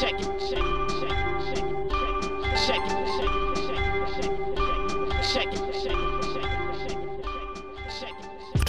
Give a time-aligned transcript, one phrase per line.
[0.00, 0.33] Check it,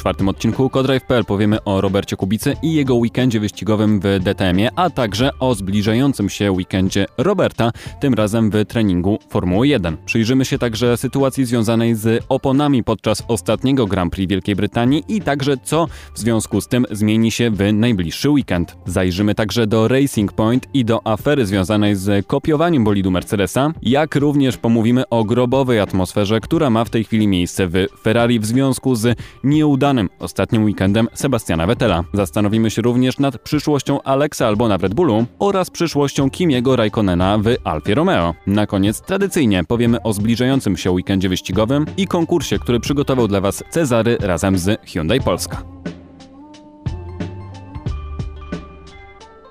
[0.06, 5.30] czwartym odcinku Codrive.pl powiemy o Robercie Kubicy i jego weekendzie wyścigowym w DTM-ie, a także
[5.40, 9.98] o zbliżającym się weekendzie Roberta, tym razem w treningu Formuły 1.
[10.06, 15.58] Przyjrzymy się także sytuacji związanej z oponami podczas ostatniego Grand Prix Wielkiej Brytanii i także
[15.64, 18.78] co w związku z tym zmieni się w najbliższy weekend.
[18.86, 24.58] Zajrzymy także do Racing Point i do afery związanej z kopiowaniem bolidu Mercedesa, jak również
[24.58, 29.18] pomówimy o grobowej atmosferze, która ma w tej chwili miejsce w Ferrari w związku z
[29.44, 32.04] nieudanym ostatnim weekendem Sebastiana Vettela.
[32.14, 37.56] Zastanowimy się również nad przyszłością Alexa Albona w Red Bullu oraz przyszłością Kimiego Raikkonena w
[37.64, 38.34] Alfie Romeo.
[38.48, 43.64] Na koniec tradycyjnie powiemy o zbliżającym się weekendzie wyścigowym i konkursie, który przygotował dla Was
[43.70, 45.64] Cezary razem z Hyundai Polska.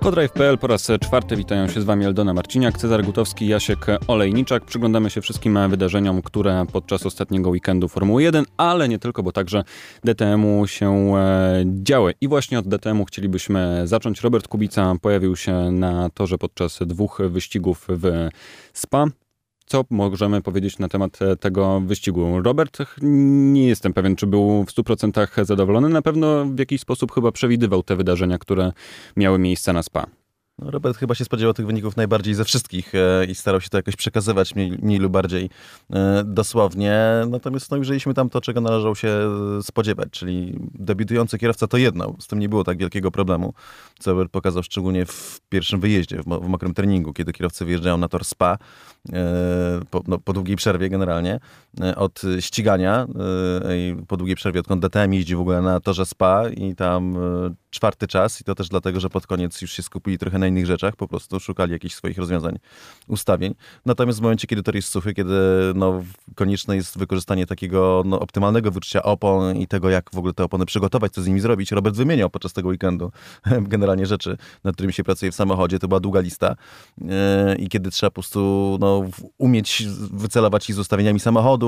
[0.04, 4.64] Podrive.pl po raz czwarty witają się z Wami Eldona Marciniak, Cezar Gutowski, Jasiek Olejniczak.
[4.64, 9.64] Przyglądamy się wszystkim wydarzeniom, które podczas ostatniego weekendu Formuły 1, ale nie tylko, bo także
[10.04, 12.14] DTM-u się e, działy.
[12.20, 14.20] I właśnie od DTM-u chcielibyśmy zacząć.
[14.20, 18.28] Robert Kubica pojawił się na torze podczas dwóch wyścigów w
[18.72, 19.06] Spa.
[19.66, 22.42] Co możemy powiedzieć na temat e, tego wyścigu?
[22.42, 25.88] Robert, nie jestem pewien, czy był w 100% zadowolony.
[25.88, 28.72] Na pewno w jakiś sposób chyba przewidywał te wydarzenia, które
[29.16, 30.06] miały miejsce na SPA.
[30.58, 33.78] No, Robert chyba się spodziewał tych wyników najbardziej ze wszystkich e, i starał się to
[33.78, 35.50] jakoś przekazywać mniej, mniej lub bardziej
[35.92, 36.94] e, dosłownie.
[37.30, 39.18] Natomiast no, ujrzeliśmy tam to, czego należało się
[39.62, 42.14] spodziewać, czyli debiutujący kierowca to jedno.
[42.18, 43.54] Z tym nie było tak wielkiego problemu,
[43.98, 47.96] co Robert pokazał szczególnie w pierwszym wyjeździe, w, mo- w mokrym treningu, kiedy kierowcy wyjeżdżają
[47.96, 48.58] na tor SPA
[49.90, 51.34] po, no, po długiej przerwie generalnie.
[51.34, 51.40] e,
[51.96, 53.06] od ścigania
[53.64, 57.16] e, i po długiej przerwie, odkąd DTM jeździ w ogóle na torze SPA i tam
[57.16, 60.46] e, czwarty czas i to też dlatego, że pod koniec już się skupili trochę na
[60.46, 62.58] innych rzeczach, po prostu szukali jakichś swoich rozwiązań,
[63.08, 63.54] ustawień.
[63.86, 65.34] Natomiast w momencie, kiedy tor jest suchy, kiedy
[65.74, 66.02] no,
[66.34, 70.66] konieczne jest wykorzystanie takiego no, optymalnego wyczucia opon i tego, jak w ogóle te opony
[70.66, 73.12] przygotować, co z nimi zrobić, Robert wymieniał podczas tego weekendu
[73.74, 75.78] generalnie rzeczy, nad którymi się pracuje w samochodzie.
[75.78, 76.56] To była długa lista
[77.08, 79.04] e, i kiedy trzeba po prostu no,
[79.38, 79.82] umieć
[80.12, 81.63] wycelować ich z ustawieniami samochodu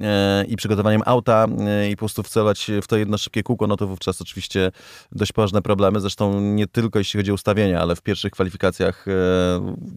[0.00, 3.76] e, i przygotowaniem auta e, i po prostu wcelować w to jedno szybkie kółko, no
[3.76, 4.72] to wówczas oczywiście
[5.12, 6.00] dość poważne problemy.
[6.00, 9.12] Zresztą nie tylko jeśli chodzi o ustawienia, ale w pierwszych kwalifikacjach e,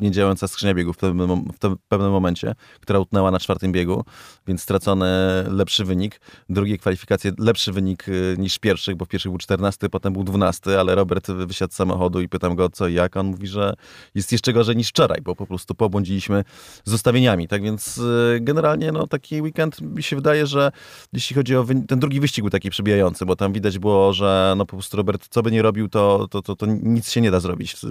[0.02, 4.04] niedziałająca skrzynia biegów w pewnym, w pewnym momencie, która utknęła na czwartym biegu,
[4.48, 5.06] więc stracony
[5.48, 6.22] lepszy wynik.
[6.50, 8.06] Drugie kwalifikacje lepszy wynik
[8.38, 12.22] niż pierwszych, bo w pierwszych był 14, potem był 12, ale Robert wysiadł z samochodu
[12.22, 13.18] i pytam go co i jak.
[13.18, 13.74] On mówi, że
[14.16, 16.44] jest jeszcze gorzej niż wczoraj, bo po prostu pobłądziliśmy
[16.86, 17.48] z ustawieniami.
[17.48, 18.02] Tak więc
[18.42, 20.72] generalnie no, taki weekend mi się wydaje, że
[21.14, 24.66] jeśli chodzi o ten drugi wyścig był taki przebijający, bo tam widać było, że no
[24.66, 27.40] po prostu Robert co by nie robił, to, to, to, to nic się nie da
[27.40, 27.76] zrobić.
[27.84, 27.88] Y,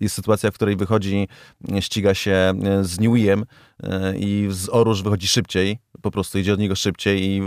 [0.00, 1.28] Jest sytuacja, w której wychodzi,
[1.80, 3.44] ściga się y, z Neweyem y,
[4.18, 7.42] i z Oruż wychodzi szybciej, po prostu idzie od niego szybciej i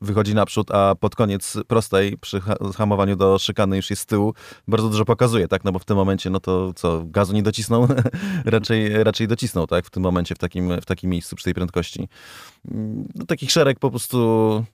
[0.00, 4.34] wychodzi naprzód, a pod koniec prostej przy ha- hamowaniu do szykany już jest z tyłu,
[4.68, 7.88] bardzo dużo pokazuje, tak, no bo w tym momencie, no to co, gazu nie docisnął?
[8.44, 12.08] raczej, raczej docisnął, tak, w tym momencie, w takim, w takim miejscu przy tej prędkości.
[12.70, 14.64] Mm, No, takich szereg po prostu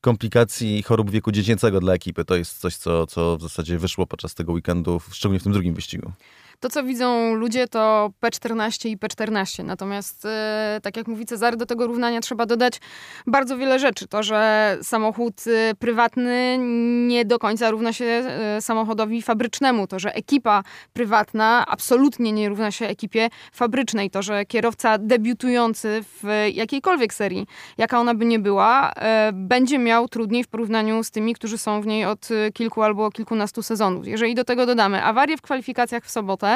[0.00, 2.24] komplikacji i chorób wieku dziecięcego dla ekipy.
[2.24, 5.74] To jest coś, co, co w zasadzie wyszło podczas tego weekendu, szczególnie w tym drugim
[5.74, 6.12] wyścigu.
[6.60, 9.64] To, co widzą ludzie, to P14 i P14.
[9.64, 12.80] Natomiast, e, tak jak mówi Cezary, do tego równania trzeba dodać
[13.26, 14.08] bardzo wiele rzeczy.
[14.08, 16.58] To, że samochód e, prywatny
[17.06, 19.86] nie do końca równa się e, samochodowi fabrycznemu.
[19.86, 24.10] To, że ekipa prywatna absolutnie nie równa się ekipie fabrycznej.
[24.10, 27.46] To, że kierowca debiutujący w jakiejkolwiek serii,
[27.78, 28.92] jaka ona by nie była,
[29.32, 33.62] będzie miał trudniej w porównaniu z tymi, którzy są w niej od kilku albo kilkunastu
[33.62, 34.06] sezonów.
[34.06, 36.47] Jeżeli do tego dodamy awarię w kwalifikacjach w sobotę,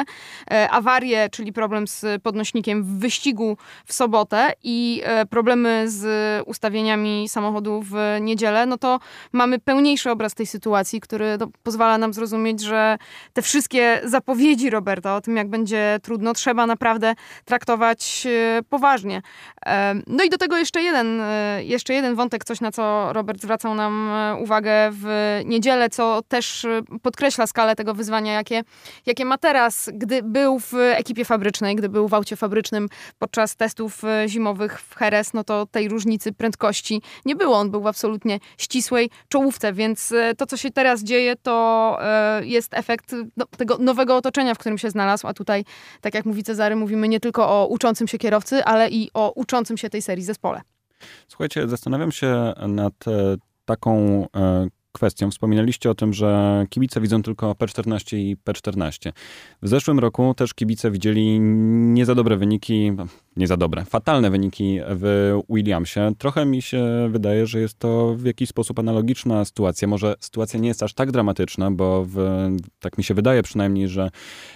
[0.51, 6.03] e, awarię, czyli problem z podnośnikiem w wyścigu w sobotę i e, problemy z
[6.47, 8.99] ustawieniami samochodu w niedzielę, no to
[9.31, 12.97] mamy pełniejszy obraz tej sytuacji, który no, pozwala nam zrozumieć, że
[13.33, 17.15] te wszystkie zapowiedzi Roberta o tym, jak będzie trudno, trzeba naprawdę
[17.45, 19.21] traktować e, poważnie.
[20.07, 21.21] No i do tego jeszcze jeden,
[21.61, 26.65] jeszcze jeden wątek, coś na co Robert zwracał nam uwagę w niedzielę, co też
[27.01, 28.63] podkreśla skalę tego wyzwania, jakie,
[29.05, 32.89] jakie ma teraz, gdy był w ekipie fabrycznej, gdy był w aucie fabrycznym
[33.19, 37.57] podczas testów e, zimowych w Jerez, no to tej różnicy prędkości nie było.
[37.57, 42.45] On był w absolutnie ścisłej czołówce, więc e, to, co się teraz dzieje, to e,
[42.45, 45.65] jest efekt no, tego nowego otoczenia, w którym się znalazł, a tutaj,
[46.01, 49.77] tak jak mówi Cezary, mówimy nie tylko o uczącym się kierowcy, ale i o uczącym
[49.77, 50.61] się tej serii zespole.
[51.27, 52.93] Słuchajcie, zastanawiam się nad
[53.65, 54.25] taką
[54.93, 55.31] kwestią.
[55.31, 59.11] Wspominaliście o tym, że kibice widzą tylko P14 i P14.
[59.61, 62.91] W zeszłym roku też kibice widzieli nie za dobre wyniki,
[63.37, 65.99] nie za dobre, fatalne wyniki w Williamsie.
[66.17, 69.87] Trochę mi się wydaje, że jest to w jakiś sposób analogiczna sytuacja.
[69.87, 72.17] Może sytuacja nie jest aż tak dramatyczna, bo w,
[72.79, 74.09] tak mi się wydaje przynajmniej, że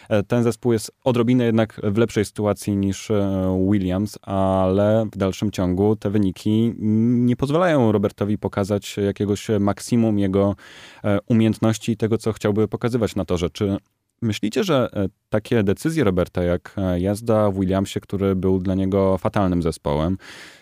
[0.10, 5.52] e, ten zespół jest odrobinę jednak w lepszej sytuacji niż e, Williams, ale w dalszym
[5.52, 10.56] ciągu te wyniki nie pozwalają Robertowi pokazać jakiegoś maksimum jego
[11.04, 13.50] e, umiejętności i tego, co chciałby pokazywać na torze.
[13.50, 13.78] Czy
[14.22, 19.18] Myślicie, że e, takie decyzje Roberta, jak e, jazda w Williamsie, który był dla niego
[19.18, 20.18] fatalnym zespołem,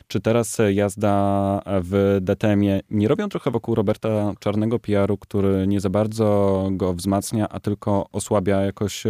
[0.07, 5.80] czy teraz e, jazda w DTM-ie nie robią trochę wokół Roberta czarnego PR-u, który nie
[5.80, 9.04] za bardzo go wzmacnia, a tylko osłabia jakoś,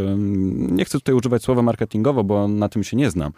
[0.58, 3.32] nie chcę tutaj używać słowa marketingowo, bo na tym się nie znam,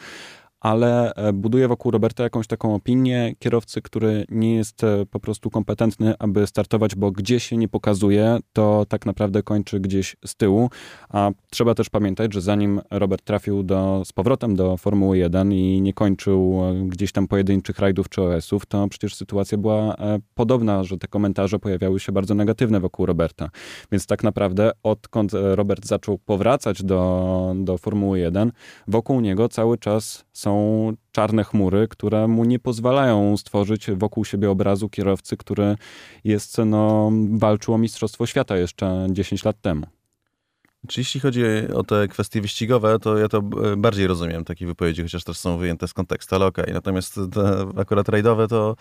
[0.59, 5.49] ale e, buduje wokół Roberta jakąś taką opinię kierowcy, który nie jest e, po prostu
[5.49, 10.69] kompetentny, aby startować, bo gdzie się nie pokazuje, to tak naprawdę kończy gdzieś z tyłu.
[11.09, 15.81] A trzeba też pamiętać, że zanim Robert trafił do, z powrotem do Formuły 1 i
[15.81, 19.95] nie kończył e, gdzieś tam pojedynczych rajdów czy OS-ów, to przecież sytuacja była
[20.33, 23.49] podobna, że te komentarze pojawiały się bardzo negatywne wokół Roberta.
[23.91, 28.51] Więc tak naprawdę odkąd Robert zaczął powracać do, do Formuły 1,
[28.87, 30.56] wokół niego cały czas są
[31.11, 35.75] czarne chmury, które mu nie pozwalają stworzyć wokół siebie obrazu kierowcy, który
[36.23, 39.96] jest, no, walczył o Mistrzostwo Świata jeszcze 10 lat temu.
[40.87, 41.43] Czy jeśli chodzi
[41.73, 45.57] o te kwestie wyścigowe, to ja to e, bardziej rozumiem takie wypowiedzi, chociaż też są
[45.57, 46.63] wyjęte z kontekstu, ale okej.
[46.63, 46.73] Okay.
[46.73, 48.75] Natomiast te akurat rajdowe to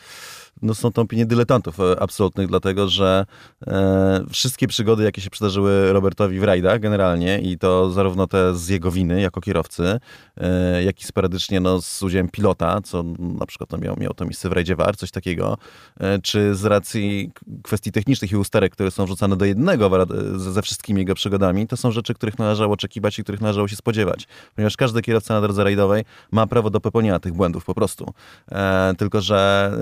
[0.63, 3.27] no, są to opinie dyletantów e, absolutnych, dlatego że
[3.67, 8.69] e, wszystkie przygody, jakie się przydarzyły Robertowi w rajdach generalnie i to zarówno te z
[8.69, 10.01] jego winy jako kierowcy,
[10.37, 14.25] e, jak i sporadycznie no, z udziałem pilota, co na przykład no, miał, miał to
[14.25, 15.59] miejsce w rajdzie coś takiego,
[16.01, 17.31] e, czy z racji
[17.63, 20.07] kwestii technicznych i usterek, które są wrzucane do jednego
[20.37, 24.27] ze wszystkimi jego przygodami, to są rzeczy, których należało oczekiwać i których należało się spodziewać.
[24.55, 28.15] Ponieważ każdy kierowca na drodze rajdowej ma prawo do popełnienia tych błędów po prostu.
[28.53, 29.73] E, tylko, że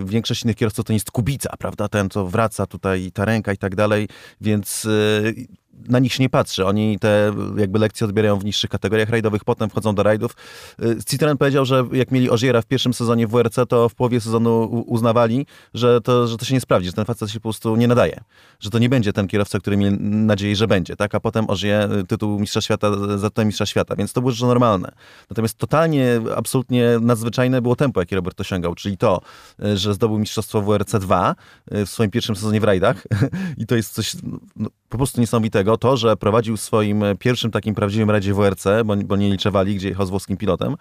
[0.00, 1.88] e, większość innych kierowców to nie jest kubica, prawda?
[1.88, 4.08] Ten, co wraca tutaj, ta ręka i tak dalej,
[4.40, 5.48] więc y,
[5.88, 6.66] na nich się nie patrzy.
[6.66, 10.36] Oni te jakby lekcje odbierają w niższych kategoriach rajdowych, potem wchodzą do rajdów.
[10.82, 14.20] Y, Citroen powiedział, że jak mieli Ożiera w pierwszym sezonie w WRC, to w połowie
[14.20, 17.76] sezonu uznawali, że to, że to się nie sprawdzi, że ten facet się po prostu
[17.76, 18.20] nie nadaje.
[18.60, 21.14] Że to nie będzie ten kierowca, który mieli nadzieję, że będzie, tak?
[21.14, 24.46] A potem Ożie y, tytuł mistrza świata za to mistrza świata, więc to było rzeczy
[24.46, 24.92] normalne.
[25.30, 29.20] Natomiast totalnie, absolutnie nadzwyczajne było tempo, jakie Robert osiągał, czyli to,
[29.64, 31.34] y, że zdobył mistrzostwo WRC 2
[31.70, 33.06] w swoim pierwszym sezonie w rajdach
[33.58, 34.16] i to jest coś
[34.56, 38.96] no, po prostu niesamowitego to, że prowadził w swoim pierwszym takim prawdziwym radzie WRC, bo,
[38.96, 40.76] bo nie liczewali, gdzie jechał z włoskim pilotem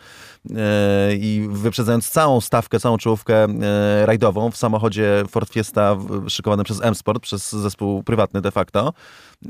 [0.55, 6.81] e, i wyprzedzając całą stawkę, całą czołówkę e, rajdową w samochodzie Ford Fiesta szykowanym przez
[6.81, 8.93] M-Sport, przez zespół prywatny de facto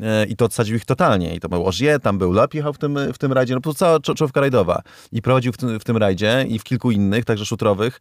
[0.01, 1.36] e, i to odsadził ich totalnie.
[1.36, 3.63] I to był Ożie, tam był Lep, jechał w tym, w tym rajdzie, no po
[3.63, 4.81] prostu cała czołówka rajdowa.
[5.12, 8.00] I prowadził w tym, w tym rajdzie i w kilku innych, także szutrowych.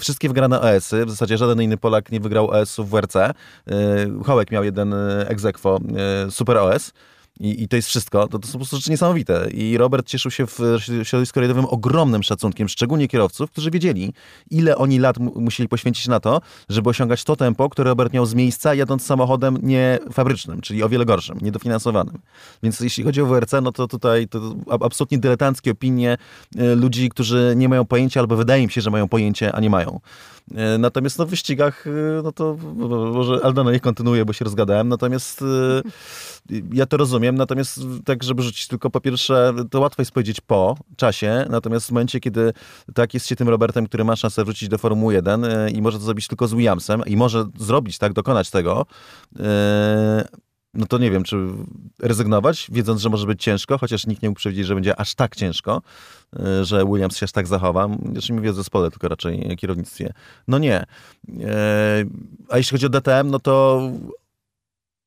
[0.00, 3.16] Wszystkie wygrane OS-y, w zasadzie żaden inny Polak nie wygrał OS-u w WRC.
[4.24, 4.94] Hołek miał jeden
[5.26, 5.78] egzekwo
[6.30, 6.92] Super OS.
[7.40, 9.50] I, I, to jest wszystko, to, to są po prostu rzeczy niesamowite.
[9.50, 10.58] I Robert cieszył się w
[11.02, 14.12] środowisku rajdowym ogromnym szacunkiem, szczególnie kierowców, którzy wiedzieli,
[14.50, 18.34] ile oni lat musieli poświęcić na to, żeby osiągać to tempo, które Robert miał z
[18.34, 22.18] miejsca, jadąc samochodem nie fabrycznym, czyli o wiele gorszym, niedofinansowanym.
[22.62, 26.16] Więc jeśli chodzi o WRC, no to tutaj to absolutnie dyletanckie opinie
[26.56, 29.70] e, ludzi, którzy nie mają pojęcia, albo wydaje im się, że mają pojęcie, a nie
[29.70, 30.00] mają.
[30.54, 32.56] E, natomiast no, w wyścigach, e, no to
[33.12, 35.44] może Aldona nie kontynuuje, bo się rozgadałem, natomiast
[36.72, 40.76] ja to rozumiem, natomiast tak, żeby rzucić tylko po pierwsze, to łatwo jest powiedzieć po
[40.96, 42.52] czasie, natomiast w momencie, kiedy
[42.94, 45.98] tak jest się tym Robertem, który ma szansę wrócić do Formuły 1 e, i może
[45.98, 48.86] to zrobić tylko z Williamsem i może zrobić tak, dokonać tego,
[49.40, 50.24] e,
[50.74, 51.36] no to nie wiem, czy
[52.02, 55.36] rezygnować, wiedząc, że może być ciężko, chociaż nikt nie mógł przewidzieć, że będzie aż tak
[55.36, 55.82] ciężko,
[56.38, 57.88] e, że Williams się aż tak zachowa.
[58.12, 60.12] Znaczy mówię o zespole, tylko raczej kierownictwie.
[60.48, 60.84] No nie.
[62.48, 63.82] A jeśli chodzi o DTM, no to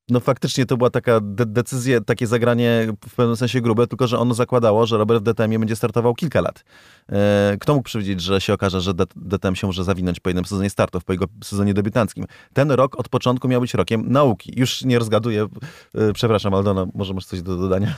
[0.09, 4.19] no faktycznie to była taka de decyzja, takie zagranie w pewnym sensie grube, tylko że
[4.19, 6.63] ono zakładało, że Robert w DTM będzie startował kilka lat.
[7.11, 10.69] E, kto mógł przewidzieć, że się okaże, że DTM się może zawinąć po jednym sezonie
[10.69, 12.25] startów, po jego sezonie debiutanckim.
[12.53, 14.53] Ten rok od początku miał być rokiem nauki.
[14.55, 15.47] Już nie rozgaduję.
[15.95, 17.93] E, przepraszam, Aldona, może masz coś do dodania?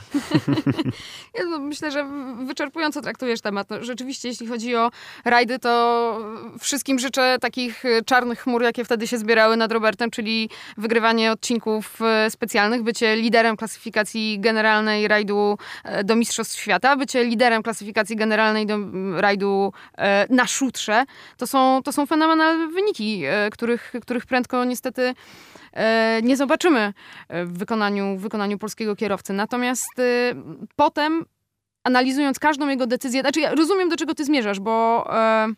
[1.34, 2.06] Ja no, myślę, że
[2.46, 3.70] wyczerpująco traktujesz temat.
[3.70, 4.90] No, rzeczywiście, jeśli chodzi o
[5.24, 6.18] rajdy, to
[6.60, 12.82] wszystkim życzę takich czarnych chmur, jakie wtedy się zbierały nad Robertem, czyli wygrywanie odcinków specjalnych,
[12.82, 18.78] bycie liderem klasyfikacji generalnej rajdu e, do Mistrzostw Świata, bycie liderem klasyfikacji generalnej do
[19.16, 21.04] rajdu e, na szutrze,
[21.36, 25.14] to są, to są fenomenalne wyniki, e, których, których prędko niestety
[25.72, 26.92] e, nie zobaczymy
[27.30, 29.32] w wykonaniu, w wykonaniu polskiego kierowcy.
[29.32, 30.34] Natomiast e,
[30.76, 31.24] potem
[31.84, 35.48] analizując każdą jego decyzję, znaczy ja rozumiem, do czego ty zmierzasz, bo e,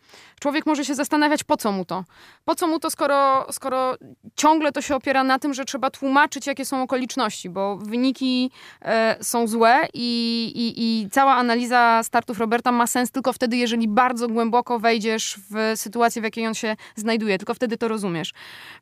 [0.41, 2.05] człowiek może się zastanawiać, po co mu to.
[2.45, 3.95] Po co mu to, skoro, skoro
[4.37, 8.51] ciągle to się opiera na tym, że trzeba tłumaczyć, jakie są okoliczności, bo wyniki
[8.83, 13.89] e, są złe i, i, i cała analiza startów Roberta ma sens tylko wtedy, jeżeli
[13.89, 17.39] bardzo głęboko wejdziesz w sytuację, w jakiej on się znajduje.
[17.39, 18.33] Tylko wtedy to rozumiesz.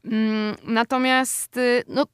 [0.05, 2.05] Mm, natomiast y, no,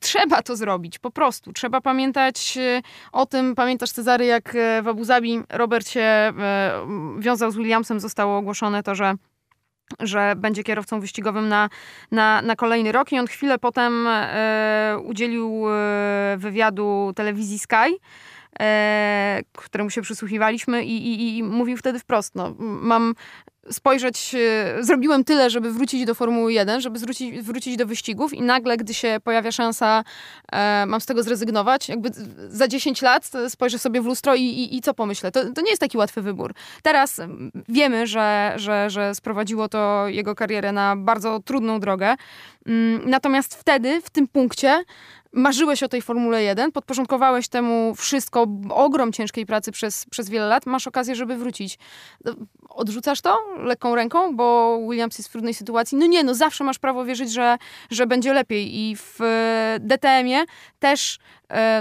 [0.00, 1.52] trzeba to zrobić, po prostu.
[1.52, 3.54] Trzeba pamiętać y, o tym.
[3.54, 6.32] Pamiętasz, Cezary, jak e, w Abu Zabi Robert się e,
[7.18, 9.14] wiązał z Williamsem, zostało ogłoszone to, że
[10.00, 11.68] że będzie kierowcą wyścigowym na,
[12.10, 17.98] na, na kolejny rok i on chwilę potem e, udzielił e, wywiadu telewizji Sky,
[18.60, 23.14] e, któremu się przysłuchiwaliśmy i, i, i mówił wtedy wprost, no, mam
[23.70, 28.42] spojrzeć, e, zrobiłem tyle, żeby wrócić do Formuły 1, żeby zwrócić, wrócić do wyścigów i
[28.42, 30.04] nagle, gdy się pojawia szansa,
[30.52, 32.10] e, mam z tego zrezygnować, jakby
[32.48, 35.32] za 10 lat spojrzę sobie w lustro i, i, i co pomyślę.
[35.32, 36.54] To, to nie jest taki łatwy wybór.
[36.82, 37.20] Teraz
[37.68, 42.16] wiemy, że, że, że sprowadziło to jego karierę na bardzo trudną drogę,
[42.66, 44.84] Mm, natomiast wtedy, w tym punkcie,
[45.36, 50.66] marzyłeś o tej Formule 1, podporządkowałeś temu wszystko, ogrom ciężkiej pracy przez, przez wiele lat,
[50.66, 51.78] masz okazję, żeby wrócić.
[52.68, 55.98] Odrzucasz to lekką ręką, bo Williams jest w trudnej sytuacji?
[55.98, 57.56] No nie, no zawsze masz prawo wierzyć, że,
[57.90, 60.44] że będzie lepiej i w e, DTM-ie
[60.78, 61.18] też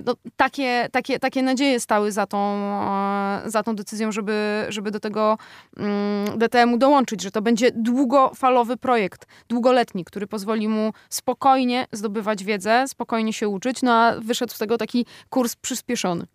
[0.05, 4.99] no, takie, takie, takie nadzieje stały za tą, e, za tą decyzją, żeby, żeby do
[4.99, 5.37] tego
[5.77, 12.87] mm, DTM-u dołączyć, że to będzie długofalowy projekt, długoletni, który pozwoli mu spokojnie zdobywać wiedzę,
[12.87, 16.25] spokojnie się uczyć, no a wyszedł z tego taki kurs przyspieszony.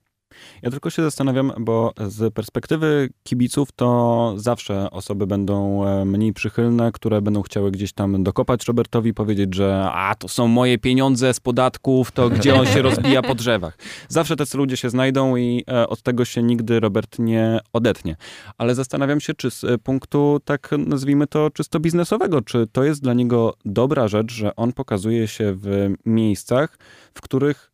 [0.62, 6.92] Ja tylko się zastanawiam, bo z perspektywy kibiców to zawsze osoby będą e, mniej przychylne,
[6.92, 11.40] które będą chciały gdzieś tam dokopać Robertowi, powiedzieć, że a, to są moje pieniądze z
[11.40, 13.78] podatków, to gdzie on się rozbija po drzewach.
[14.08, 18.16] Zawsze tacy ludzie się znajdą i e, od tego się nigdy Robert nie odetnie.
[18.58, 23.14] Ale zastanawiam się, czy z punktu, tak nazwijmy to, czysto biznesowego, czy to jest dla
[23.14, 26.78] niego dobra rzecz, że on pokazuje się w miejscach,
[27.14, 27.69] w których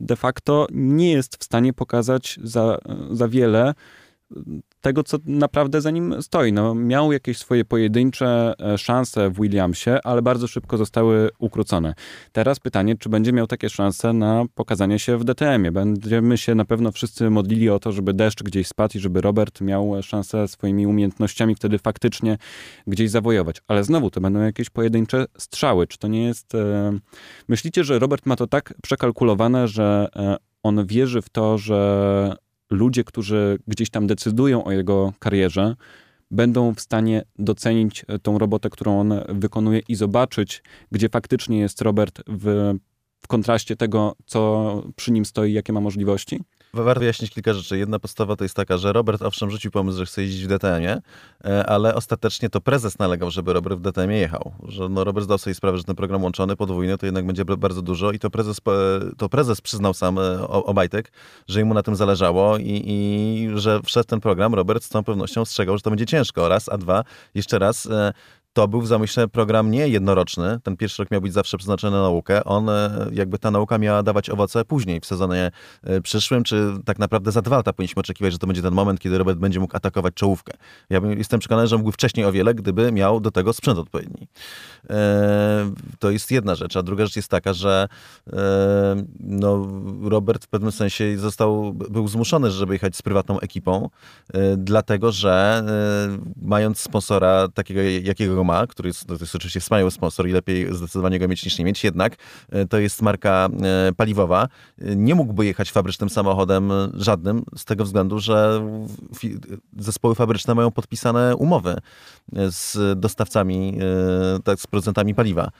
[0.00, 2.78] de facto nie jest w stanie pokazać za,
[3.10, 3.74] za wiele
[4.80, 6.52] tego, co naprawdę za nim stoi.
[6.52, 11.94] No, miał jakieś swoje pojedyncze e, szanse w Williamsie, ale bardzo szybko zostały ukrócone.
[12.32, 15.72] Teraz pytanie, czy będzie miał takie szanse na pokazanie się w DTM-ie.
[15.72, 19.60] Będziemy się na pewno wszyscy modlili o to, żeby deszcz gdzieś spadł i żeby Robert
[19.60, 22.38] miał szansę swoimi umiejętnościami wtedy faktycznie
[22.86, 23.62] gdzieś zawojować.
[23.68, 25.86] Ale znowu, to będą jakieś pojedyncze strzały.
[25.86, 26.54] Czy to nie jest...
[26.54, 26.98] E...
[27.48, 32.36] Myślicie, że Robert ma to tak przekalkulowane, że e, on wierzy w to, że
[32.74, 35.76] ludzie, którzy gdzieś tam decydują o jego karierze,
[36.30, 40.62] będą w stanie docenić e, tą robotę, którą on wykonuje i zobaczyć,
[40.92, 42.74] gdzie faktycznie jest Robert w,
[43.20, 46.40] w kontraście tego, co przy nim stoi, jakie ma możliwości?
[46.82, 47.78] Warto wyjaśnić kilka rzeczy.
[47.78, 51.00] Jedna podstawa to jest taka, że Robert owszem rzucił pomysł, że chce jeździć w DTM-ie,
[51.44, 54.52] e, ale ostatecznie to prezes nalegał, żeby Robert w DTM-ie jechał.
[54.68, 57.82] Że no Robert zdał sobie sprawę, że ten program łączony, podwójny, to jednak będzie bardzo
[57.82, 58.60] dużo i to prezes,
[59.18, 61.12] to prezes przyznał sam e, Obajtek,
[61.48, 65.40] że mu na tym zależało i, i że wszedł ten program, Robert z całą pewnością
[65.40, 66.48] ostrzegał, że to będzie ciężko.
[66.48, 67.04] Raz, a dwa,
[67.34, 68.12] jeszcze raz, e,
[68.54, 70.60] to był w zamyśle program nie jednoroczny.
[70.62, 72.44] Ten pierwszy rok miał być zawsze przeznaczony na naukę.
[72.44, 75.50] On, e, jakby ta nauka miała dawać owoce później, w sezonie
[75.82, 79.00] e, przyszłym, czy tak naprawdę za dwa lata powinniśmy oczekiwać, że to będzie ten moment,
[79.00, 80.52] kiedy Robert będzie mógł atakować czołówkę.
[80.90, 84.28] Ja jestem przekonany, że mógł wcześniej o wiele, gdyby miał do tego sprzęt odpowiedni.
[84.90, 86.76] E, to jest jedna rzecz.
[86.76, 87.88] A druga rzecz jest taka, że
[89.20, 89.66] no,
[90.02, 93.90] Robert w pewnym sensie został, był zmuszony, żeby jechać z prywatną ekipą,
[94.56, 95.64] dlatego że
[96.42, 101.18] mając sponsora takiego, jakiego ma, który jest, to jest oczywiście wspaniały sponsor i lepiej zdecydowanie
[101.18, 102.16] go mieć niż nie mieć, jednak
[102.50, 103.48] e, to jest marka
[103.88, 104.48] e, paliwowa.
[104.78, 108.66] Nie mógłby jechać fabrycznym samochodem żadnym z tego względu, że
[109.78, 111.76] zespoły fabryczne mają podpisane umowy
[112.32, 113.78] z dostawcami,
[114.36, 115.50] e, tak, z producentami paliwa.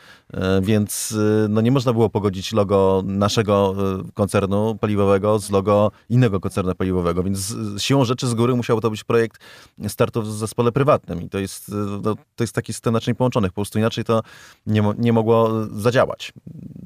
[0.62, 1.14] Więc
[1.48, 3.74] no, nie można było pogodzić logo naszego
[4.14, 9.04] koncernu paliwowego z logo innego koncernu paliwowego, więc siłą rzeczy z góry musiał to być
[9.04, 9.40] projekt
[9.88, 11.72] startu w zespole prywatnym i to jest,
[12.02, 13.52] no, to jest taki system naczyń połączonych.
[13.52, 14.22] Po prostu inaczej to
[14.66, 16.32] nie, nie mogło zadziałać.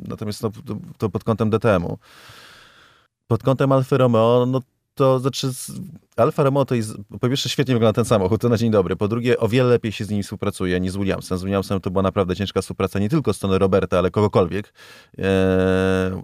[0.09, 1.99] Natomiast to, to, to pod kątem DTM-u.
[3.27, 4.61] Pod kątem Alfa Romeo, no
[4.95, 5.51] to znaczy
[6.19, 8.97] Alfa Romeo to jest, po pierwsze świetnie wygląda ten samochód, to na dzień dobry.
[8.97, 11.39] Po drugie, o wiele lepiej się z nimi współpracuje niż z Williamsem.
[11.39, 14.73] Z Williamsem to była naprawdę ciężka współpraca nie tylko z strony Roberta, ale kogokolwiek.
[15.19, 15.25] Eee,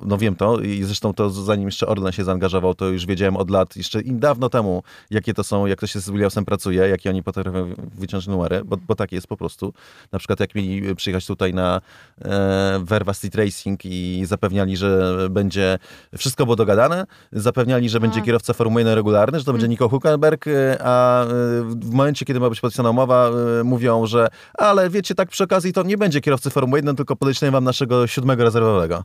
[0.07, 3.51] no wiem to i zresztą to zanim jeszcze Orlen się zaangażował, to już wiedziałem od
[3.51, 7.11] lat, jeszcze i dawno temu, jakie to są, jak to się z Williamsem pracuje, jakie
[7.11, 9.73] oni potrafią wyciąć numery, bo, bo tak jest po prostu.
[10.13, 11.81] Na przykład jak mieli przyjechać tutaj na
[12.25, 15.79] e, Verva Street Racing i zapewniali, że będzie,
[16.19, 18.25] wszystko było dogadane, zapewniali, że będzie Tak.
[18.25, 21.27] kierowca Formuły 1 regularny, że to będzie Nico Huckenberg, e, a e,
[21.65, 25.73] w momencie, kiedy ma być podpisana umowa, e, mówią, że ale wiecie, tak przy okazji
[25.73, 29.05] to nie będzie kierowcy Formuły 1, tylko podeślemy wam naszego siódmego rezerwowego.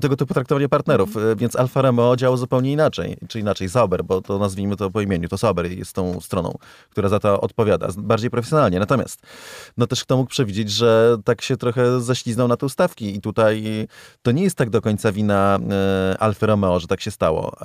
[0.00, 4.38] Tego typu traktowanie partnerów, więc Alfa Romeo działa zupełnie inaczej, czy inaczej Sauber, bo to
[4.38, 6.58] nazwijmy to po imieniu, to Sauber jest tą stroną,
[6.90, 8.78] która za to odpowiada, bardziej profesjonalnie.
[8.78, 9.22] Natomiast,
[9.76, 13.88] no też kto mógł przewidzieć, że tak się trochę zaśliznął na te ustawki i tutaj
[14.22, 15.58] to nie jest tak do końca wina
[16.18, 17.56] Alfa Romeo, że tak się stało.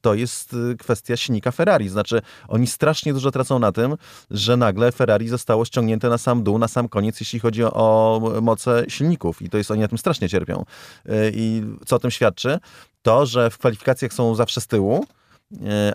[0.00, 0.76] To jest e,
[1.16, 3.96] kwestia silnika Ferrari, znaczy oni strasznie dużo tracą na tym,
[4.30, 8.84] że nagle Ferrari zostało ściągnięte na sam dół, na sam koniec, jeśli chodzi o, moce
[8.88, 10.64] silników i to jest, oni na tym strasznie cierpią.
[11.06, 12.58] E, I co o tym świadczy?
[13.02, 15.04] To, że w kwalifikacjach są zawsze z tyłu,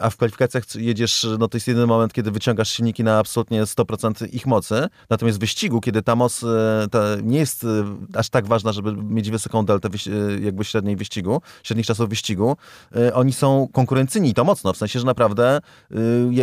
[0.02, 4.34] a w kwalifikacjach jedziesz, no to jest jedyny moment, kiedy wyciągasz silniki na absolutnie 100%
[4.34, 4.88] ich mocy.
[5.10, 7.68] Natomiast w wyścigu, kiedy ta moc e, ta nie jest e,
[8.14, 12.58] aż tak ważna, żeby mieć wysoką deltę e, jakby średniej wyścigu, średnich czasów wyścigu,
[12.96, 15.60] e, oni są konkurencyjni i to mocno, w sensie, że naprawdę
[15.92, 15.98] e,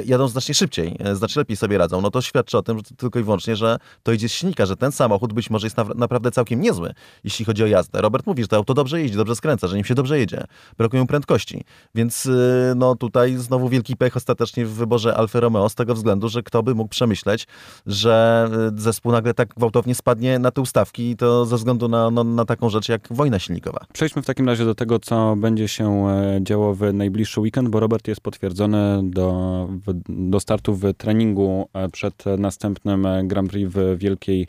[0.05, 2.01] jadą znacznie szybciej, e, znacznie lepiej sobie radzą.
[2.01, 4.77] No to świadczy o tym, że tylko i wyłącznie, że to idzie z silnika, że
[4.77, 8.01] ten samochód być może jest na, naprawdę całkiem niezły, jeśli chodzi o jazdę.
[8.01, 10.45] Robert mówi, że to auto dobrze jeździ, dobrze skręca, że nim się dobrze jedzie.
[10.79, 11.65] Brakuje mu prędkości.
[11.95, 16.29] Więc e, no tutaj znowu wielki pech ostatecznie w wyborze Alfa Romeo z tego względu,
[16.29, 17.47] że kto by mógł przemyśleć,
[17.87, 22.11] że e, zespół nagle tak gwałtownie spadnie na te ustawki i to ze względu na,
[22.11, 23.87] no, na taką rzecz jak wojna silnikowa.
[23.93, 27.81] Przejdźmy w takim razie do tego, co będzie się e, działo w najbliższy weekend, bo
[27.81, 29.69] Robert jest potwierdzony do,
[30.09, 34.49] do startu w treningu e, przed następnym e, Grand Prix w Wielkiej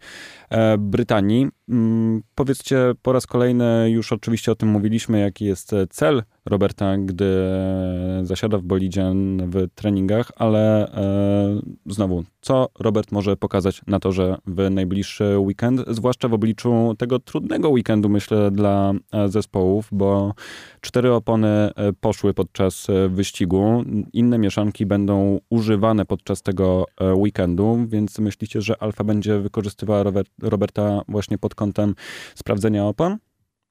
[0.77, 1.47] Brytanii.
[1.69, 6.97] Mm, Powiedzcie po raz kolejny, już oczywiście o tym mówiliśmy, jaki jest e, cel Roberta,
[6.97, 9.11] gdy e, zasiada w bolidzie
[9.47, 16.27] w treningach, ale e, znowu, co Robert może pokazać na torze w najbliższy weekend, zwłaszcza
[16.27, 20.33] w obliczu tego trudnego weekendu, myślę, dla e, zespołów, bo
[20.81, 27.85] cztery opony e, poszły podczas e, wyścigu, inne mieszanki będą używane podczas tego e, weekendu,
[27.87, 31.95] więc myślicie, że Alfa będzie wykorzystywała Robert, Roberta właśnie pod kątem
[32.35, 33.17] sprawdzenia opon?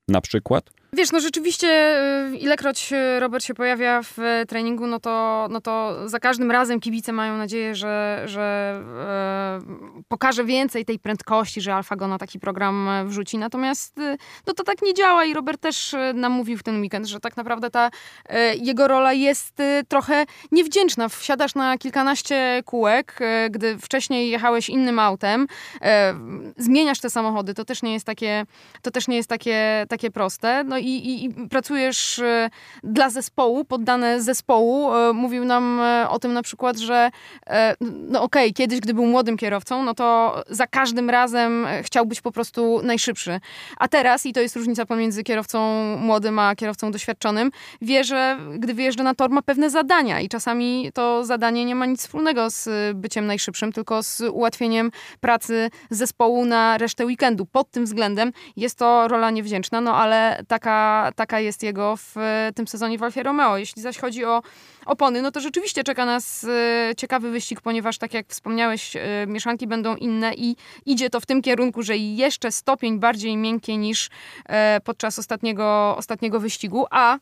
[0.09, 0.71] Na przykład?
[0.93, 1.99] Wiesz, no rzeczywiście,
[2.33, 4.17] y, ilekroć Robert się pojawia w
[4.49, 10.45] treningu, no to, no to za każdym razem kibice mają nadzieję, że, że e, pokaże
[10.45, 13.39] więcej tej prędkości, że Alfa go na taki program wrzuci.
[13.39, 16.81] Natomiast y, no to tak nie działa i Robert też y, nam mówił w ten
[16.81, 17.91] weekend, że tak naprawdę ta
[18.27, 19.57] e, jego rola jest
[19.89, 21.09] trochę niewdzięczna.
[21.09, 25.47] Wsiadasz na kilkanaście kółek, e, gdy wcześniej jechałeś innym autem,
[25.83, 26.15] e,
[26.57, 28.45] zmieniasz te samochody, to też nie jest takie,
[28.83, 30.65] to też nie jest takie, takie proste.
[30.65, 32.51] No i, i, i pracujesz e,
[32.83, 34.95] dla zespołu, poddane zespołu.
[34.95, 37.11] E, Mówił nam e, o tym na przykład, że
[37.81, 42.33] no okej, kiedyś, gdy był młodym kierowcą, no to za każdym razem chciał być po
[42.33, 43.41] prostu najszybszy.
[43.77, 45.59] A teraz, i to jest różnica pomiędzy kierowcą
[45.97, 47.51] młodym a kierowcą doświadczonym,
[47.83, 51.87] wie, że gdy wyjeżdża na tor, ma pewne zadania i czasami to zadanie nie ma
[51.87, 57.47] nic wspólnego z byciem najszybszym, tylko z ułatwieniem pracy zespołu na resztę weekendu.
[57.47, 60.68] Pod tym względem jest to rola niewdzięczna, no ale taka,
[61.17, 63.59] taka jest jego w e, tym sezonie w Alfie Romeo.
[63.59, 64.43] Jeśli zaś chodzi o
[64.87, 69.67] opony, no to rzeczywiście czeka nas e, ciekawy wyścig, ponieważ tak jak wspomniałeś, e, mieszanki
[69.67, 74.11] będą inne i idzie to w tym kierunku, że jeszcze stopień bardziej miękkie niż
[74.85, 77.19] podczas ostatniego, ostatniego wyścigu, a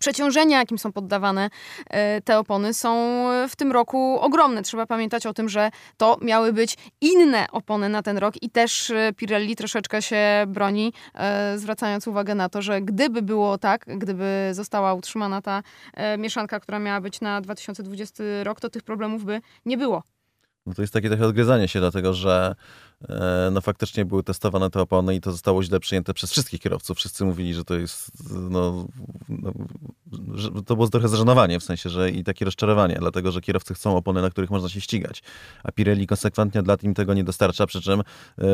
[0.00, 1.50] Przeciążenia, jakim są poddawane
[1.90, 4.62] e, te opony, są w tym roku ogromne.
[4.62, 8.90] Trzeba pamiętać o tym, że to miały być inne opony na ten rok i też
[8.90, 14.50] e, Pirelli troszeczkę się broni, e, zwracając uwagę na to, że gdyby było tak, gdyby
[14.52, 15.62] została utrzymana ta
[16.18, 20.02] mieszanka, która miała być na 2020 rok, to tych problemów by nie było.
[20.66, 22.54] No to jest takie trochę odgryzanie się, dlatego że
[23.52, 26.98] no faktycznie były testowane te opony i to zostało źle przyjęte przez wszystkich kierowców.
[26.98, 28.10] Wszyscy mówili, że to jest,
[28.50, 28.86] no,
[29.28, 29.52] no
[30.34, 33.96] że to było trochę zażenowanie, w sensie, że i takie rozczarowanie, dlatego że kierowcy chcą
[33.96, 35.22] opony, na których można się ścigać,
[35.64, 38.44] a Pirelli konsekwentnie od lat im tego nie dostarcza, przy czym e,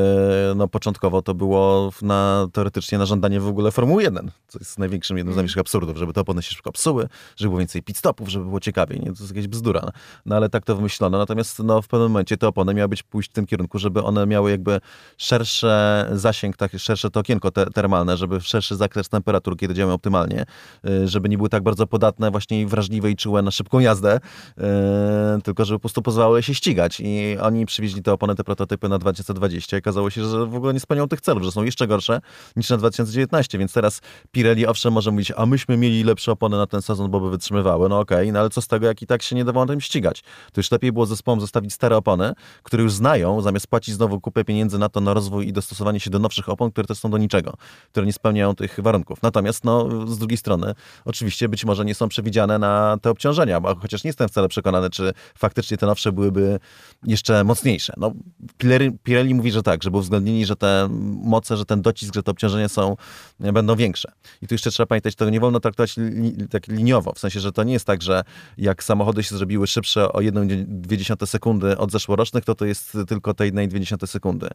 [0.57, 5.17] no, początkowo to było na, teoretycznie na żądanie w ogóle Formuły 1, co jest największym,
[5.17, 8.29] jednym z największych absurdów, żeby te opony się szybko psuły, żeby było więcej pit stopów,
[8.29, 9.07] żeby było ciekawiej, nie?
[9.07, 9.91] to jest jakaś bzdura.
[10.27, 13.31] No ale tak to wymyślono, natomiast no, w pewnym momencie te opony miały być pójść
[13.31, 14.81] w tym kierunku, żeby one miały miały jakby
[15.19, 20.45] szersze zasięg, tak, szersze to okienko te, termalne, żeby szerszy zakres temperatur, kiedy działają optymalnie,
[20.89, 25.43] y, żeby nie były tak bardzo podatne, właśnie wrażliwe i czułe na szybką jazdę, y,
[25.43, 27.01] tylko żeby po prostu pozwalały się ścigać.
[27.01, 30.75] I oni przywieźli te opony, te prototypy na 2020 i okazało się, że w ogóle
[30.75, 32.21] nie spełniają tych celów, że są jeszcze gorsze
[32.57, 34.01] niż na 2019, więc teraz
[34.33, 37.89] Pirelli owszem może mówić, a myśmy mieli lepsze opony na ten sezon, bo by wytrzymywały.
[37.89, 39.81] No okej, okay, no ale co z tego, jak i tak się nie dawało tym
[39.81, 40.23] ścigać.
[40.53, 44.45] To już lepiej było zespołom zostawić stare opony, które już znają, zamiast płacić znowu kupę
[44.45, 47.19] pieniędzy na to, na rozwój i dostosowanie się do nowszych opon, które też są do
[47.19, 47.55] niczego,
[47.91, 49.23] które nie spełniają tych warunków.
[49.23, 53.77] Natomiast no, z drugiej strony, oczywiście być może nie są przewidziane na te obciążenia, bo
[53.77, 56.59] chociaż nie jestem wcale przekonany, czy faktycznie te nowsze byłyby
[57.07, 57.93] jeszcze mocniejsze.
[57.97, 58.13] No,
[58.59, 60.89] Pirelli, Pirelli mówi, że tak, żeby uwzględnili, że te
[61.23, 62.97] moce, że ten docisk, że te obciążenia są,
[63.41, 64.13] będą większe.
[64.43, 67.53] I tu jeszcze trzeba pamiętać, tego nie wolno traktować li, tak liniowo, w sensie, że
[67.53, 68.25] to nie jest tak, że
[68.59, 73.53] jak samochody się zrobiły szybsze o 1,2 sekundy od zeszłorocznych, to to jest tylko tej
[73.53, 74.49] 1,2 sekundy.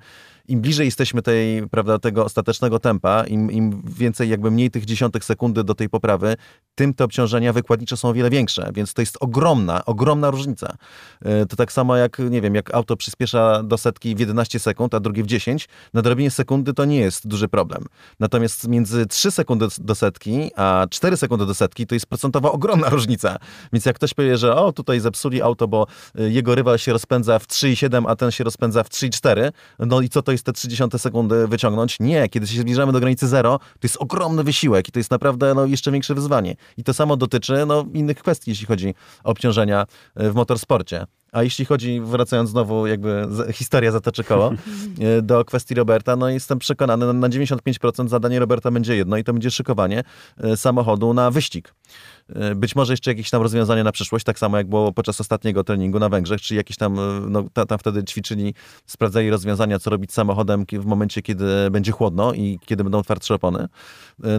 [0.48, 5.26] Im bliżej jesteśmy tej, prawda, tego ostatecznego tempa, im, im więcej, jakby mniej tych dziesiątek
[5.26, 6.36] sekundy do tej poprawy,
[6.80, 10.78] tym te obciążenia wykładnicze są o wiele większe, więc to jest ogromna, ogromna różnica.
[11.22, 14.94] E, to tak samo jak, nie wiem, jak auto przyspiesza do setki w 11 sekund,
[14.94, 17.86] a drugie w 10, na drobinie sekundy to nie jest duży problem.
[18.20, 22.90] Natomiast między 3 sekundy do setki, a 4 sekundy do setki to jest procentowo ogromna
[22.96, 23.38] różnica.
[23.74, 25.88] Więc jak ktoś powie, że o, tutaj zepsuli auto, bo
[26.20, 30.10] y, jego rywal się rozpędza w 3,7, a ten się rozpędza w 3,4, no i
[30.10, 31.98] co to jest te 30 sekundy wyciągnąć?
[32.00, 35.54] Nie, kiedy się zbliżamy do granicy zero, to jest ogromny wysiłek i to jest naprawdę
[35.54, 36.56] no, jeszcze większe wyzwanie.
[36.78, 39.86] I to samo dotyczy no, innych kwestii, jeśli chodzi o obciążenia
[40.22, 41.06] y, w motorsporcie.
[41.32, 44.52] A jeśli chodzi, wracając znowu, jakby historia zatoczy koło,
[45.18, 49.34] e, do kwestii Roberta, no jestem przekonany, na 95% zadanie Roberta będzie jedno i to
[49.34, 50.04] będzie szykowanie
[50.38, 51.74] e, samochodu na wyścig.
[52.36, 55.64] E, być może jeszcze jakieś tam rozwiązania na przyszłość, tak samo jak było podczas ostatniego
[55.64, 58.54] treningu na Węgrzech, czy jakieś tam, no, tam wtedy ćwiczyli,
[58.86, 63.68] sprawdzali rozwiązania, co robić samochodem w momencie, kiedy będzie chłodno i kiedy będą twardsze opony.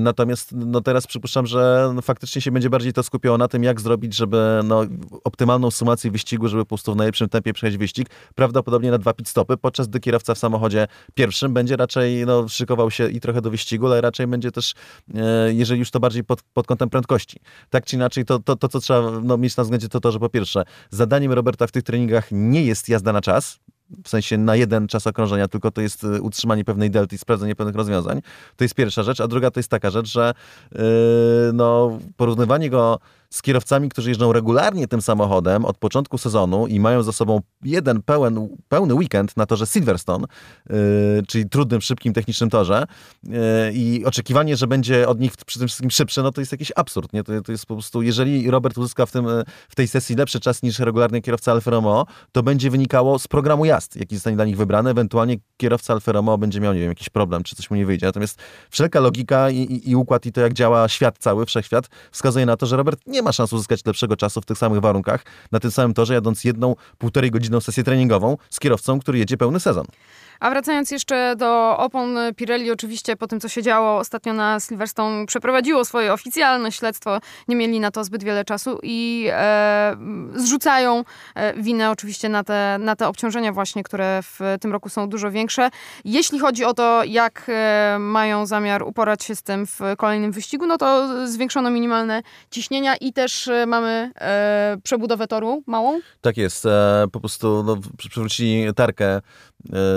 [0.01, 3.81] Natomiast no, teraz przypuszczam, że no, faktycznie się będzie bardziej to skupiało na tym, jak
[3.81, 4.83] zrobić, żeby no,
[5.25, 9.29] optymalną symulację wyścigu, żeby po prostu w najlepszym tempie przejść wyścig, prawdopodobnie na dwa pit
[9.29, 13.51] stopy, podczas gdy kierowca w samochodzie pierwszym będzie raczej no, szykował się i trochę do
[13.51, 14.75] wyścigu, ale raczej będzie też,
[15.15, 17.41] e, jeżeli już to bardziej pod, pod kątem prędkości.
[17.71, 20.19] Tak czy inaczej, to, to, to co trzeba no, mieć na względzie, to to, że
[20.19, 23.59] po pierwsze, zadaniem Roberta w tych treningach nie jest jazda na czas,
[24.05, 27.57] w sensie na jeden czas okrążenia, tylko to jest e, utrzymanie pewnej delty i sprawdzenie
[27.57, 28.21] pewnych rozwiązań.
[28.57, 30.35] To jest pierwsza rzecz, a druga to jest taka rzecz, że
[30.73, 30.81] yy,
[31.53, 32.99] no, porównywanie go
[33.31, 38.03] z kierowcami, którzy jeżdżą regularnie tym samochodem od początku sezonu i mają za sobą jeden
[38.03, 40.27] pełen, pełny weekend na torze Silverstone,
[40.71, 40.77] yy,
[41.29, 42.87] czyli trudnym, szybkim, technicznym torze
[43.23, 43.33] yy,
[43.73, 47.13] i oczekiwanie, że będzie od nich przy tym wszystkim szybszy, no to jest jakiś absurd.
[47.13, 47.25] Nie?
[47.25, 49.27] To, to jest po prostu, jeżeli Robert uzyska w, tym,
[49.69, 53.65] w tej sesji lepszy czas niż regularny kierowca Alfa Romeo, to będzie wynikało z programu
[53.65, 54.91] jazd, jaki zostanie dla nich wybrany.
[54.91, 58.07] Ewentualnie kierowca Alfa Romeo będzie miał, nie wiem, jakiś problem, czy coś mu nie wyjdzie.
[58.07, 58.39] Natomiast
[58.71, 62.57] wszelka logika i, i, i układ i to, jak działa świat cały, wszechświat, wskazuje na
[62.57, 65.71] to, że Robert nie ma szans uzyskać lepszego czasu w tych samych warunkach, na tym
[65.71, 69.87] samym torze, jadąc jedną, półtorej godzinną sesję treningową z kierowcą, który jedzie pełny sezon.
[70.41, 75.27] A wracając jeszcze do opon, Pirelli oczywiście po tym, co się działo ostatnio na Silverstone,
[75.27, 77.19] przeprowadziło swoje oficjalne śledztwo.
[77.49, 79.97] Nie mieli na to zbyt wiele czasu i e,
[80.35, 85.09] zrzucają e, winę oczywiście na te, na te obciążenia właśnie, które w tym roku są
[85.09, 85.71] dużo większe.
[86.05, 90.67] Jeśli chodzi o to, jak e, mają zamiar uporać się z tym w kolejnym wyścigu,
[90.67, 96.01] no to zwiększono minimalne ciśnienia i też e, mamy e, przebudowę toru małą.
[96.21, 96.67] Tak jest.
[96.67, 99.21] E, po prostu no, przywrócili tarkę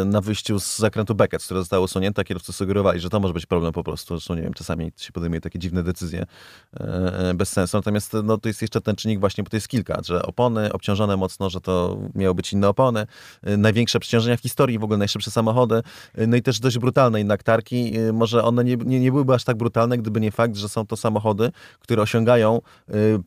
[0.06, 3.73] na wyjściu z zakrętu Beckett, które zostało usunięte, kierowcy sugerowali, że to może być problem
[3.73, 4.17] po prostu.
[4.17, 6.26] Zresztą nie wiem, czasami się podejmuje takie dziwne decyzje
[6.73, 7.78] e, bez sensu.
[7.78, 11.17] Natomiast no, to jest jeszcze ten czynnik właśnie, bo to jest kilka, że opony obciążone
[11.17, 13.08] mocno, że to miały być inne opony,
[13.43, 15.82] e, największe przeciążenia w historii, w ogóle najszybsze samochody,
[16.15, 17.93] e, no i też dość brutalne jednak tarki.
[18.13, 20.97] Może one nie, nie, nie byłyby aż tak brutalne, gdyby nie fakt, że są to
[20.97, 22.62] samochody, które osiągają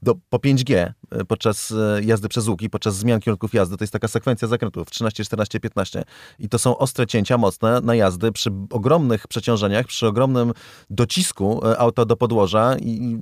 [0.02, 0.92] do, po 5G
[1.28, 3.76] podczas jazdy przez łuki, podczas zmian kierunków jazdy.
[3.76, 6.04] To jest taka sekwencja zakrętów 13, 14, 15
[6.38, 10.52] i to są ostre cięcia mocne na jazdy przy ogromnych przeciążeniach, przy ogromnym
[10.90, 13.20] docisku e, auta do podłoża i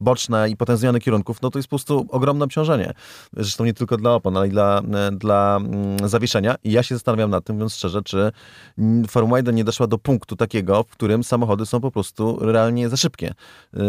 [0.00, 2.92] boczne i potem zmiany kierunków, no to jest po prostu ogromne obciążenie.
[3.32, 6.54] Zresztą nie tylko dla opon, ale i dla, e, dla mm, zawieszenia.
[6.64, 8.32] I ja się zastanawiam nad tym, mówiąc szczerze, czy
[9.08, 12.96] Formuła 1 nie doszła do punktu takiego, w którym samochody są po prostu realnie za
[12.96, 13.34] szybkie.
[13.72, 13.82] Yy,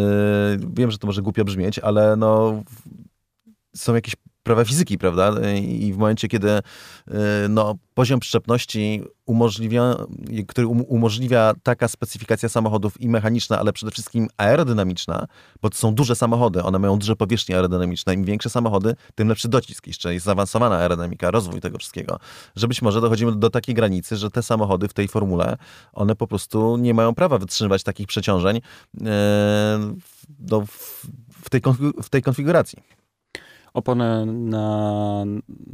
[0.73, 2.63] wiem, że to może głupio brzmieć, ale no
[3.75, 4.15] są jakieś
[4.47, 5.33] prawa fizyki, prawda?
[5.62, 6.62] I w momencie, kiedy y,
[7.49, 9.95] no, poziom przyczepności umożliwia,
[10.47, 15.27] który um, umożliwia taka specyfikacja samochodów i mechaniczna, ale przede wszystkim aerodynamiczna,
[15.62, 18.13] bo to są duże samochody, one mają duże powierzchnie aerodynamiczne.
[18.13, 19.88] Im większe samochody, tym lepszy docisk.
[19.88, 22.19] Jeszcze jest zaawansowana aerodynamika, rozwój tego wszystkiego.
[22.55, 25.57] Że być może dochodzimy do takiej granicy, że te samochody w tej formule,
[25.93, 29.93] one po prostu nie mają prawa wytrzymywać takich przeciążeń e,
[30.39, 30.65] no,
[31.41, 31.62] w, tej,
[32.03, 32.96] w tej konfiguracji
[33.73, 35.25] opony na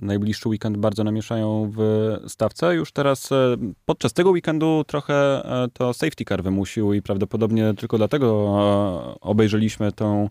[0.02, 1.80] najbliższy weekend bardzo namieszają w
[2.28, 2.76] stawce.
[2.76, 5.14] Już teraz e, podczas tego weekendu trochę
[5.64, 8.56] e, to safety car wymusił i prawdopodobnie tylko dlatego
[9.16, 10.30] e, obejrzeliśmy tą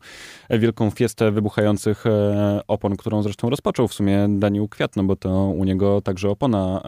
[0.50, 2.04] wielką fiestę wybuchających
[2.68, 6.82] opon, którą zresztą rozpoczął w sumie Daniel Kwiat, no bo to u niego także opona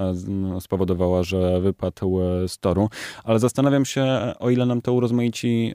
[0.60, 2.88] spowodowała, że wypadł z toru.
[3.24, 5.74] Ale zastanawiam się, o ile nam to urozmaici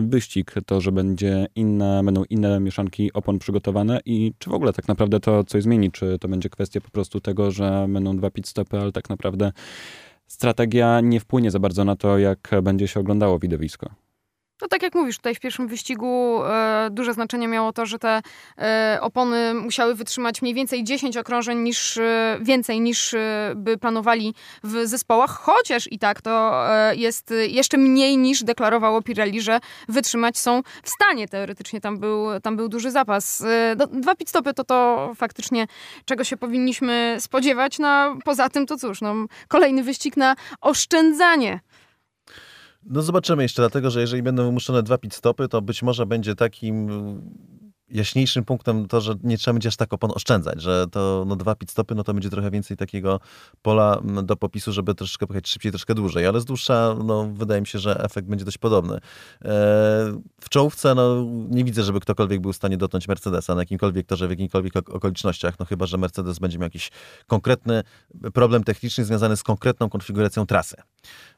[0.00, 4.88] wyścig, to, że będzie inne, będą inne mieszanki opon przygotowane i czy w ogóle tak
[4.88, 5.90] naprawdę to coś zmieni?
[5.90, 9.52] Czy to będzie kwestia po prostu tego, że będą dwa pit stopy, ale tak naprawdę
[10.26, 14.05] strategia nie wpłynie za bardzo na to, jak będzie się oglądało widowisko?
[14.62, 18.22] No tak jak mówisz, tutaj w pierwszym wyścigu e, duże znaczenie miało to, że te
[18.58, 24.34] e, opony musiały wytrzymać mniej więcej 10 okrążeń niż e, więcej niż e, by planowali
[24.64, 30.38] w zespołach, chociaż i tak to e, jest jeszcze mniej niż deklarowało Pirelli, że wytrzymać
[30.38, 31.28] są w stanie.
[31.28, 33.40] Teoretycznie tam był, tam był duży zapas.
[33.40, 35.66] E, no, dwa pit stopy to to faktycznie
[36.04, 37.78] czego się powinniśmy spodziewać.
[37.78, 39.14] No, poza tym to cóż, no,
[39.48, 41.60] kolejny wyścig na oszczędzanie
[42.86, 46.34] no zobaczymy jeszcze, dlatego że jeżeli będą wymuszone dwa pit stopy, to być może będzie
[46.34, 46.88] takim
[47.90, 51.54] jaśniejszym punktem to, że nie trzeba będzie aż tak opon oszczędzać, że to no, dwa
[51.54, 53.20] pit stopy, no to będzie trochę więcej takiego
[53.62, 57.66] pola do popisu, żeby troszeczkę pojechać szybciej, troszkę dłużej, ale z dłuższa, no wydaje mi
[57.66, 58.96] się, że efekt będzie dość podobny.
[58.96, 59.00] E,
[60.40, 64.26] w czołówce, no nie widzę, żeby ktokolwiek był w stanie dotknąć Mercedesa na jakimkolwiek torze,
[64.26, 66.90] w jakimkolwiek okolicznościach, no chyba, że Mercedes będzie miał jakiś
[67.26, 67.82] konkretny
[68.34, 70.76] problem techniczny związany z konkretną konfiguracją trasy.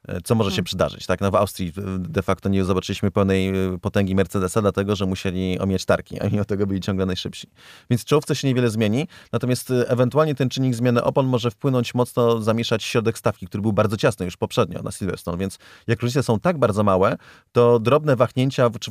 [0.08, 0.64] E, co może się hmm.
[0.64, 1.20] przydarzyć, tak?
[1.20, 5.84] No w Austrii de facto nie zobaczyliśmy pełnej e, potęgi Mercedesa, dlatego, że musieli omijać
[5.84, 7.46] tarki, a mimo tego byli ciągle najszybsi.
[7.90, 12.42] Więc czołówce się niewiele zmieni, natomiast e, ewentualnie ten czynnik zmiany opon może wpłynąć mocno,
[12.42, 16.40] zamieszać środek stawki, który był bardzo ciasny już poprzednio na Silverstone, więc jak różnice są
[16.40, 17.16] tak bardzo małe,
[17.52, 18.90] to drobne wahnięcia, czy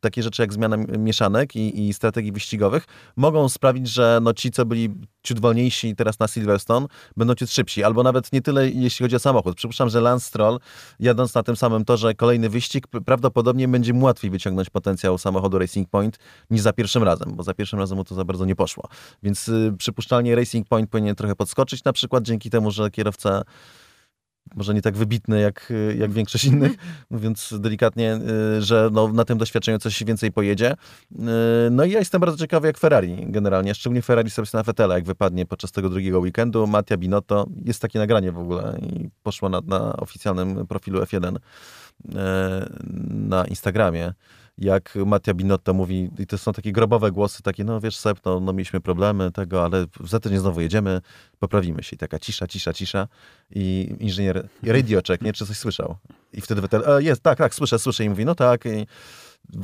[0.00, 2.84] takie rzeczy jak zmiana mieszanek i, i strategii wyścigowych
[3.16, 4.90] mogą sprawić, że no ci, co byli
[5.22, 7.84] ciut wolniejsi teraz na Silverstone, będą ciut szybsi.
[7.84, 9.56] Albo nawet nie tyle, jeśli chodzi o samochód.
[9.56, 10.58] Przypuszczam, że Lance Stroll,
[11.00, 15.88] jadąc na tym samym torze kolejny wyścig, prawdopodobnie będzie mu łatwiej wyciągnąć potencjał samochodu Racing
[15.88, 16.18] Point
[16.50, 18.88] niż za pierwszym razem, bo za pierwszym razem mu to za bardzo nie poszło.
[19.22, 23.42] Więc y, przypuszczalnie Racing Point powinien trochę podskoczyć na przykład dzięki temu, że kierowca
[24.54, 26.72] może nie tak wybitny jak, jak większość innych,
[27.10, 28.20] mówiąc delikatnie,
[28.58, 30.72] y, że no, na tym doświadczeniu coś więcej pojedzie.
[30.72, 31.16] Y,
[31.70, 35.46] no i ja jestem bardzo ciekawy jak Ferrari generalnie, szczególnie Ferrari Sebastiana Vettela, jak wypadnie
[35.46, 36.66] podczas tego drugiego weekendu.
[36.66, 41.40] Mattia Binotto, jest takie nagranie w ogóle i poszło na, na oficjalnym profilu F1 y,
[43.10, 44.12] na Instagramie
[44.58, 48.40] jak Mattia Binotto mówi, i to są takie grobowe głosy, takie, no wiesz Seb, no,
[48.40, 51.00] no mieliśmy problemy tego, ale za tydzień znowu jedziemy,
[51.38, 51.94] poprawimy się.
[51.94, 53.08] I taka cisza, cisza, cisza
[53.50, 55.96] i inżynier radioczek, nie, czy coś słyszał.
[56.32, 58.86] I wtedy Vettel, e, jest, tak, tak, słyszę, słyszę i mówi, no tak, i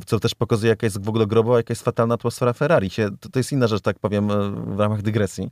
[0.07, 2.91] co też pokazuje, jaka jest w ogóle grobowa, jaka jest fatalna atmosfera Ferrari.
[2.91, 5.51] Się, to, to jest inna rzecz, tak powiem, e, w ramach dygresji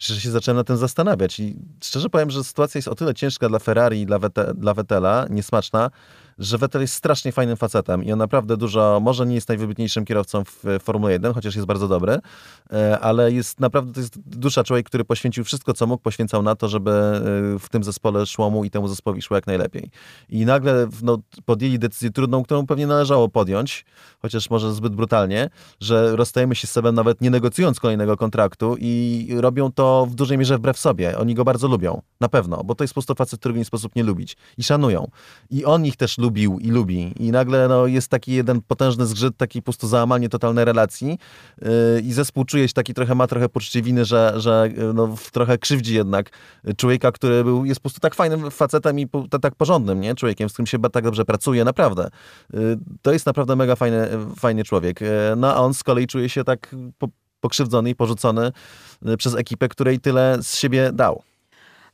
[0.00, 1.40] że się zacząłem na tym zastanawiać.
[1.40, 4.74] I szczerze powiem, że sytuacja jest o tyle ciężka dla Ferrari i dla, Wete, dla
[4.74, 5.90] Vettela, niesmaczna,
[6.40, 10.44] że Vettel jest strasznie fajnym facetem i on naprawdę dużo, może nie jest najwybitniejszym kierowcą
[10.44, 12.18] w Formule 1, chociaż jest bardzo dobry,
[12.72, 16.56] e, ale jest naprawdę, to jest dusza człowiek, który poświęcił wszystko, co mógł, poświęcał na
[16.56, 17.22] to, żeby e,
[17.58, 19.90] w tym zespole szło mu i temu zespołowi szło jak najlepiej.
[20.28, 23.84] I nagle no, podjęli decyzję trudną, którą pewnie należało podjąć,
[24.22, 25.50] chociaż może zbyt brutalnie,
[25.80, 30.38] że rozstajemy się z sobą nawet nie negocjując kolejnego kontraktu i robią to w dużej
[30.38, 31.18] mierze wbrew sobie.
[31.18, 33.96] Oni go bardzo lubią, na pewno, bo to jest po prostu facet, którego nie sposób
[33.96, 35.10] nie lubić i szanują.
[35.50, 37.12] I on ich też lubi lubił i lubi.
[37.16, 41.18] I nagle no, jest taki jeden potężny zgrzyt, taki po prostu załamanie totalnej relacji
[41.62, 41.68] yy,
[42.00, 45.58] i zespół czuje się taki trochę, ma trochę poczucie winy, że, że yy, no, trochę
[45.58, 46.30] krzywdzi jednak
[46.76, 50.14] człowieka, który był, jest po prostu tak fajnym facetem i po, tak porządnym, nie?
[50.14, 52.10] Człowiekiem, z którym się tak dobrze pracuje, naprawdę.
[52.52, 55.00] Yy, to jest naprawdę mega fajny, fajny człowiek.
[55.00, 57.08] Yy, no a on z kolei czuje się tak po,
[57.40, 58.52] pokrzywdzony i porzucony
[59.02, 61.22] yy, przez ekipę, której tyle z siebie dał.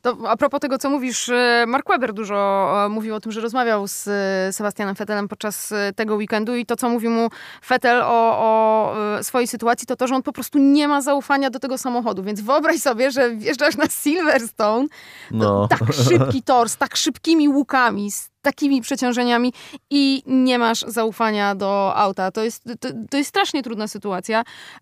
[0.02, 3.40] To a propos tego, co mówisz, e, Mark Webber dużo e, mówił o tym, że
[3.40, 7.30] rozmawiał z e, Sebastianem Vettelem podczas tego weekendu i to, co mówił mu
[7.68, 11.58] Vettel o, o swojej sytuacji, to to, że on po prostu nie ma zaufania do
[11.58, 12.22] tego samochodu.
[12.22, 14.88] Więc wyobraź sobie, że wjeżdżasz na Silverstone,
[15.30, 15.68] no.
[15.68, 19.52] tak szybki tor, z tak szybkimi łukami, z takimi przeciążeniami
[19.90, 22.30] i nie masz zaufania do auta.
[22.30, 24.40] To jest, to, to jest strasznie trudna sytuacja,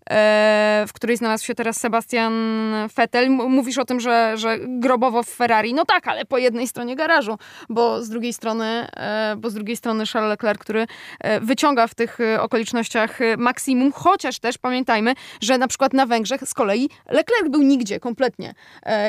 [0.09, 2.33] e, w której znalazł się teraz Sebastian
[2.97, 3.29] Vettel.
[3.29, 5.73] Mówisz o tym, że, że grobowo w Ferrari.
[5.73, 7.37] No tak, ale po jednej stronie garażu,
[7.69, 10.87] bo z drugiej strony, e, bo z drugiej strony Charles Leclerc, który
[11.19, 16.53] e, wyciąga w tych okolicznościach maksimum, chociaż też pamiętajmy, że na przykład na Węgrzech z
[16.53, 18.53] kolei Leclerc był nigdzie kompletnie.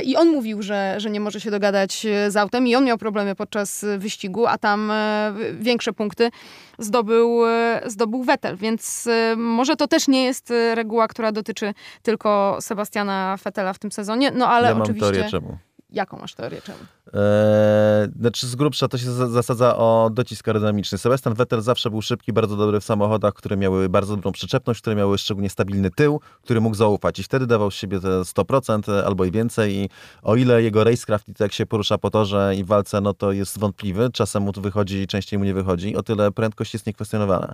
[0.05, 3.35] I on mówił, że, że nie może się dogadać z autem i on miał problemy
[3.35, 3.99] podczas e,
[4.49, 6.31] a tam e, większe punkty
[6.79, 12.59] zdobył, e, zdobył Vettel, więc e, może to też nie jest reguła, która dotyczy tylko
[12.61, 15.13] Sebastiana Vettela w tym sezonie, no ale ja mam oczywiście...
[15.13, 15.59] teorię czemu.
[15.91, 16.79] Jaką masz teorię czemu?
[17.07, 20.99] Eee, znaczy z grubsza to się za- zasadza o docisk aerodynamiczny.
[20.99, 24.97] Sebastian Vettel zawsze był szybki, bardzo dobry w samochodach, które miały bardzo dobrą przyczepność, które
[24.97, 29.25] miały szczególnie stabilny tył, który mógł zaufać i wtedy dawał z siebie te 100% albo
[29.25, 29.89] i więcej i
[30.23, 33.15] o ile jego racecraft i to jak się porusza po torze i w walce, no
[33.15, 36.87] to jest wątpliwy, czasem mu to wychodzi, częściej mu nie wychodzi, o tyle prędkość jest
[36.87, 37.53] niekwestionowana.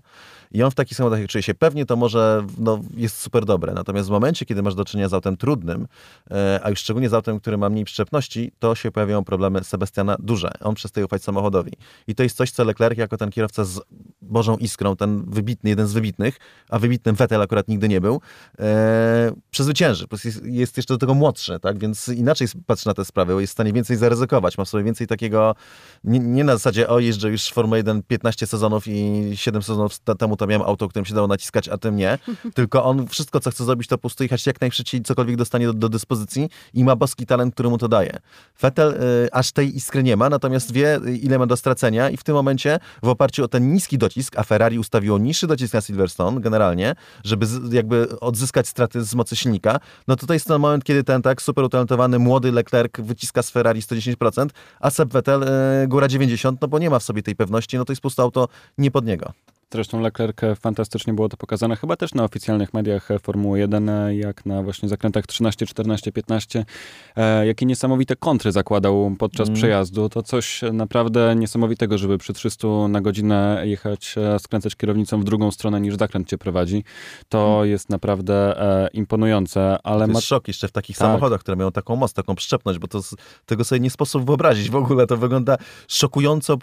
[0.53, 3.73] I on w takich samochodach jak czuje się pewnie, to może no, jest super dobre.
[3.73, 5.87] Natomiast w momencie, kiedy masz do czynienia z autem trudnym,
[6.31, 10.17] e, a już szczególnie z autem, który ma mniej przyczepności, to się pojawiają problemy Sebastiana
[10.19, 10.51] duże.
[10.61, 11.73] On przestaje ufać samochodowi.
[12.07, 13.81] I to jest coś, co Leclerc jako ten kierowca z
[14.23, 16.37] Bożą iskrą, ten wybitny, jeden z wybitnych,
[16.69, 18.21] a wybitnym Vettel akurat nigdy nie był,
[18.59, 20.09] e, przezwycięży.
[20.09, 21.79] Prostu Jest, jest jeszcze do tego młodszy, tak?
[21.79, 25.07] Więc inaczej patrzy na te sprawy, jest w stanie więcej zaryzykować, ma w sobie więcej
[25.07, 25.55] takiego,
[26.05, 29.99] nie, nie na zasadzie, o jeżdżę już w Formule 1 15 sezonów i 7 sezonów
[29.99, 32.19] temu to miałem auto, którym się dało naciskać, a tym nie.
[32.55, 35.73] Tylko on wszystko, co chce zrobić, to po prostu jechać jak najszybciej, cokolwiek dostanie do,
[35.73, 38.19] do dyspozycji i ma boski talent, który mu to daje.
[38.61, 42.25] Vettel y, aż tej iskry nie ma, natomiast wie, ile ma do stracenia i w
[42.25, 46.41] tym momencie, w oparciu o ten niski docisk, a Ferrari ustawiło niższy docisk na Silverstone
[46.41, 51.05] generalnie, żeby z, jakby odzyskać straty z mocy silnika, no to jest ten moment, kiedy
[51.05, 54.49] ten tak super utalentowany młody Leclerc wyciska z Ferrari 110%,
[54.81, 57.85] a Seb Vettel y, góra 90%, no bo nie ma w sobie tej pewności, no
[57.85, 59.33] to jest prostu auto nie pod niego.
[59.73, 63.89] Zresztą Leclerc e, fantastycznie było to pokazane, chyba też na oficjalnych mediach e, Formuły 1,
[63.89, 66.65] e, jak na właśnie zakrętach 13, 14, 15.
[67.17, 69.57] E, jakie niesamowite kontry zakładał podczas Mm.
[69.57, 70.09] przejazdu.
[70.09, 75.81] To coś naprawdę niesamowitego, żeby przy 300 na godzinę jechać, skręcać kierownicą w drugą stronę
[75.81, 76.85] niż zakręt cię prowadzi.
[77.29, 81.09] To jest naprawdę e, imponujące, ale To ma szok jeszcze w takich Tak.
[81.09, 83.01] samochodach, które mają taką moc, taką przyczepność, bo to
[83.47, 84.71] tego sobie nie sposób wyobrazić.
[84.71, 85.57] W ogóle to wygląda
[85.89, 86.57] szokująco,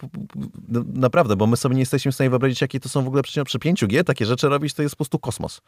[0.94, 3.44] naprawdę, bo my sobie nie jesteśmy w stanie wyobrazić, jakie to są w ogóle przecież
[3.44, 5.62] przy 5G, takie rzeczy robić, to jest po prostu kosmos.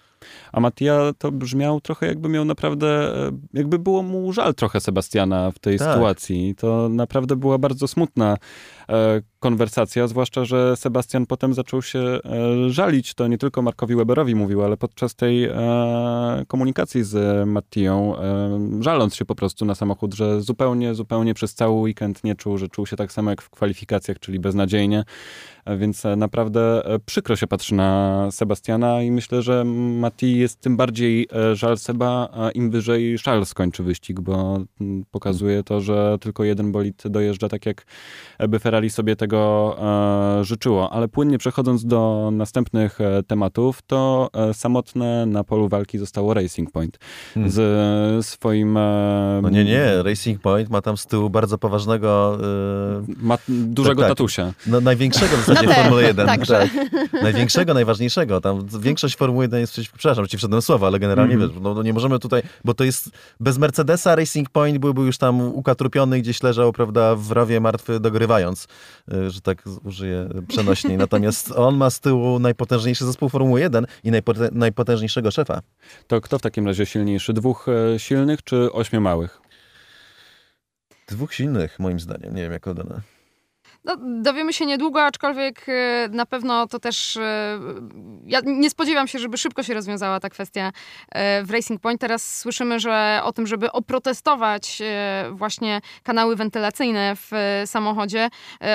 [0.51, 5.51] A Mattia to brzmiał trochę jakby miał naprawdę, e, jakby było mu żal trochę Sebastiana
[5.51, 5.93] w tej Tak.
[5.93, 6.55] sytuacji.
[6.57, 8.37] To naprawdę była bardzo smutna
[8.89, 12.19] e, konwersacja, zwłaszcza, że Sebastian potem zaczął się e,
[12.69, 13.13] żalić.
[13.13, 15.53] To nie tylko Markowi Weberowi mówił, ale podczas tej e,
[16.47, 21.73] komunikacji z Mattią, e, żaląc się po prostu na samochód, że zupełnie, zupełnie przez cały
[21.73, 25.03] weekend nie czuł, że czuł się tak samo jak w kwalifikacjach, czyli beznadziejnie.
[25.77, 31.77] Więc naprawdę przykro się patrzy na Sebastiana i myślę, że Mati jest tym bardziej żal
[31.77, 34.59] Seba, im wyżej Charles skończy wyścig, bo
[35.11, 37.85] pokazuje to, że tylko jeden bolid dojeżdża tak, jak
[38.49, 40.93] by Ferrari sobie tego e, życzyło.
[40.93, 46.71] Ale płynnie przechodząc do następnych e, tematów, to e, samotne na polu walki zostało Racing
[46.71, 46.97] Point
[47.33, 47.51] Hmm.
[47.51, 47.59] z
[48.19, 48.77] e, swoim...
[48.77, 52.37] E, No nie, nie, Racing Point ma tam z tyłu bardzo poważnego,
[53.21, 54.17] Ma dużego Tak, tak.
[54.17, 54.53] tatusia.
[54.67, 56.27] no największego w zasadzie No Formule 1.
[56.27, 56.53] także.
[57.11, 57.23] Tak.
[57.23, 58.41] Największego, najważniejszego.
[58.41, 61.51] Tam większość Formuły 1 jest przeciw, przepraszam, ci wszedłem słowa, ale generalnie Mhm.
[61.51, 65.17] wiesz, no, no nie możemy tutaj, bo to jest bez Mercedesa Racing Point byłby już
[65.17, 68.67] tam ukatrupiony, gdzieś leżał, prawda, w rowie martwy dogrywając,
[69.13, 70.97] y, że tak użyję przenośniej.
[70.97, 74.11] Natomiast on ma z tyłu najpotężniejszy zespół Formuły 1 i
[74.51, 75.61] najpotężniejszego szefa.
[76.07, 77.33] To kto w takim razie silniejszy?
[77.33, 79.41] Dwóch e, silnych czy ośmiu małych?
[81.07, 82.35] Dwóch silnych, moim zdaniem.
[82.35, 83.01] Nie wiem, jak oddane.
[83.83, 87.17] No, dowiemy się niedługo, aczkolwiek e, na pewno to też.
[87.17, 87.59] e,
[88.25, 90.71] Ja nie spodziewam się, żeby szybko się rozwiązała ta kwestia
[91.11, 92.01] e, w Racing Point.
[92.01, 94.81] Teraz słyszymy, że o tym, żeby oprotestować
[95.31, 97.31] właśnie kanały wentylacyjne w
[97.65, 98.29] samochodzie,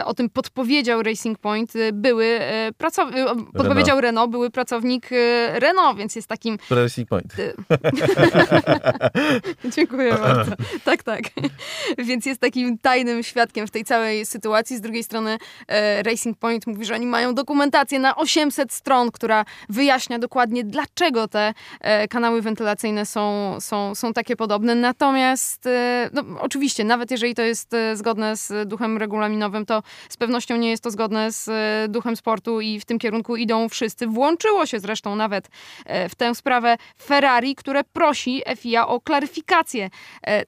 [0.05, 2.40] o tym podpowiedział Racing Point były
[2.79, 3.16] pracownik,
[3.57, 5.09] podpowiedział Renault, były pracownik
[5.55, 7.35] Renault, więc jest takim Racing Point.
[9.77, 10.53] Dziękuję bardzo.
[10.85, 11.23] Tak, tak.
[11.99, 14.77] Więc jest takim tajnym świadkiem w tej całej sytuacji.
[14.77, 19.45] Z drugiej strony e, Racing Point mówi, że oni mają dokumentację na 800 stron, która
[19.69, 24.75] wyjaśnia dokładnie, dlaczego te e, kanały wentylacyjne są, są, są takie podobne.
[24.75, 30.57] Natomiast e, no, oczywiście, nawet jeżeli to jest zgodne z duchem regulaminowym, to z pewnością
[30.57, 31.51] nie jest to zgodne z
[31.91, 34.07] duchem sportu i w tym kierunku idą wszyscy.
[34.07, 35.49] Włączyło się zresztą nawet
[36.09, 39.91] w tę sprawę Ferrari, które prosi FIA o klaryfikację,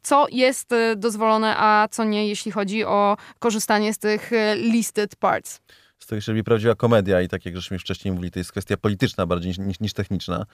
[0.03, 5.61] co jest dozwolone, a co nie, jeśli chodzi o korzystanie z tych Eh, listed parts.
[5.99, 8.77] Z tego się robi prawdziwa komedia i tak jak żeśmy wcześniej mówili, to jest kwestia
[8.77, 10.47] polityczna bardziej niż, niż techniczna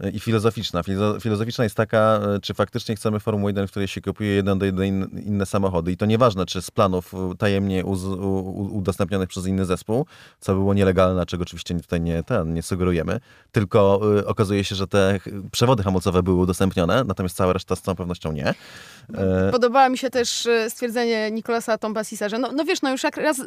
[0.00, 0.82] e, i filozoficzna.
[0.82, 4.58] Filozo- Filozoficzna jest taka, e, czy faktycznie chcemy Formuły 1, w której się kupuje jeden
[4.58, 8.04] do jeden inne samochody i to nieważne, czy z planów e, tajemnie uz,
[8.72, 10.06] udostępnionych przez inny zespół,
[10.40, 13.20] co było nielegalne, czego oczywiście tutaj nie, ten, nie sugerujemy,
[13.52, 15.20] tylko y, okazuje się, że te
[15.52, 18.54] przewody hamulcowe były udostępnione, natomiast cała reszta z całą pewnością nie.
[19.52, 23.40] Podobało mi się też stwierdzenie Nicolasa Tombasisa, że no, no wiesz, no już jak raz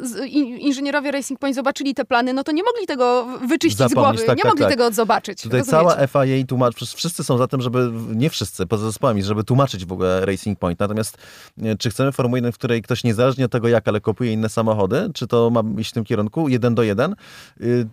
[0.58, 4.26] inżynierowie Racing Point zobaczyli te plany, no to nie mogli tego wyczyścić z Zapomnieć, głowy,
[4.26, 4.70] tak, nie tak, mogli tak.
[4.70, 5.42] tego zobaczyć.
[5.42, 5.88] Tutaj rozumiecie?
[5.88, 9.92] cała FIA tłumaczy, wszyscy są za tym, żeby, nie wszyscy, poza zespołami, żeby tłumaczyć w
[9.92, 10.80] ogóle Racing Point.
[10.80, 11.18] Natomiast
[11.62, 14.48] e, czy chcemy Formuły 1, w której ktoś niezależnie od tego jak, ale kupuje inne
[14.48, 17.14] samochody, czy to ma iść w tym kierunku, jeden do jeden?
[17.60, 17.86] Y,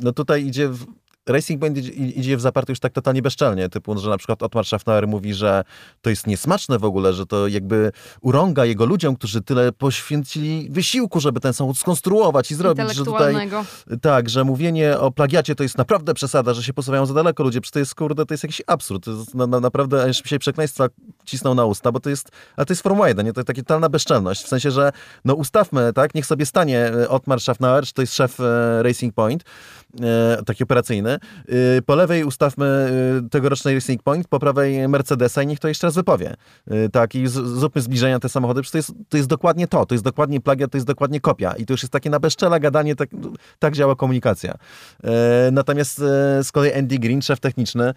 [0.00, 0.68] No tutaj idzie...
[0.68, 0.86] W,
[1.28, 4.66] Racing Point idzie, idzie w zaparte już tak totalnie bezczelnie, typu, że na przykład Otmar
[4.66, 5.64] Schaffnauer mówi, że
[6.02, 11.20] to jest niesmaczne w ogóle, że to jakby urąga jego ludziom, którzy tyle poświęcili wysiłku,
[11.20, 13.50] żeby ten samochód skonstruować i zrobić, że tutaj
[14.02, 17.60] tak, że mówienie o plagiacie to jest naprawdę przesada, że się posuwają za daleko ludzie,
[17.60, 19.06] przecież to jest, kurde, to jest jakiś absurd.
[19.06, 20.88] Jest na, na, naprawdę, aż mi się przekleństwa
[21.24, 23.32] cisną na usta, bo to jest, ale to jest Formuła 1, nie?
[23.32, 24.92] To jest taka totalna bezczelność, w sensie, że
[25.24, 29.14] no ustawmy, tak, niech sobie stanie e, Otmar Schaffnauer, czy to jest szef e, Racing
[29.14, 29.44] Point,
[30.00, 31.17] e, taki operacyjny,
[31.48, 35.86] e, po lewej ustawmy e, tegoroczny Racing Point, po prawej Mercedesa i niech to jeszcze
[35.86, 36.34] raz wypowie.
[36.70, 39.94] E, tak, i zróbmy zbliżenia te samochody, przecież to jest, to jest dokładnie to, to
[39.94, 42.96] jest dokładnie plagiat, to jest dokładnie kopia i to już jest takie na bezczela gadanie,
[42.96, 43.08] tak,
[43.58, 44.54] tak działa komunikacja.
[45.52, 45.98] Natomiast
[46.42, 47.94] z kolei Andy Green, szef techniczny,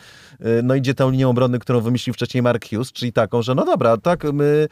[0.64, 3.98] no idzie tą linią obrony, którą wymyślił wcześniej Mark Hughes, czyli taką, że no dobra,
[3.98, 4.68] tak, my,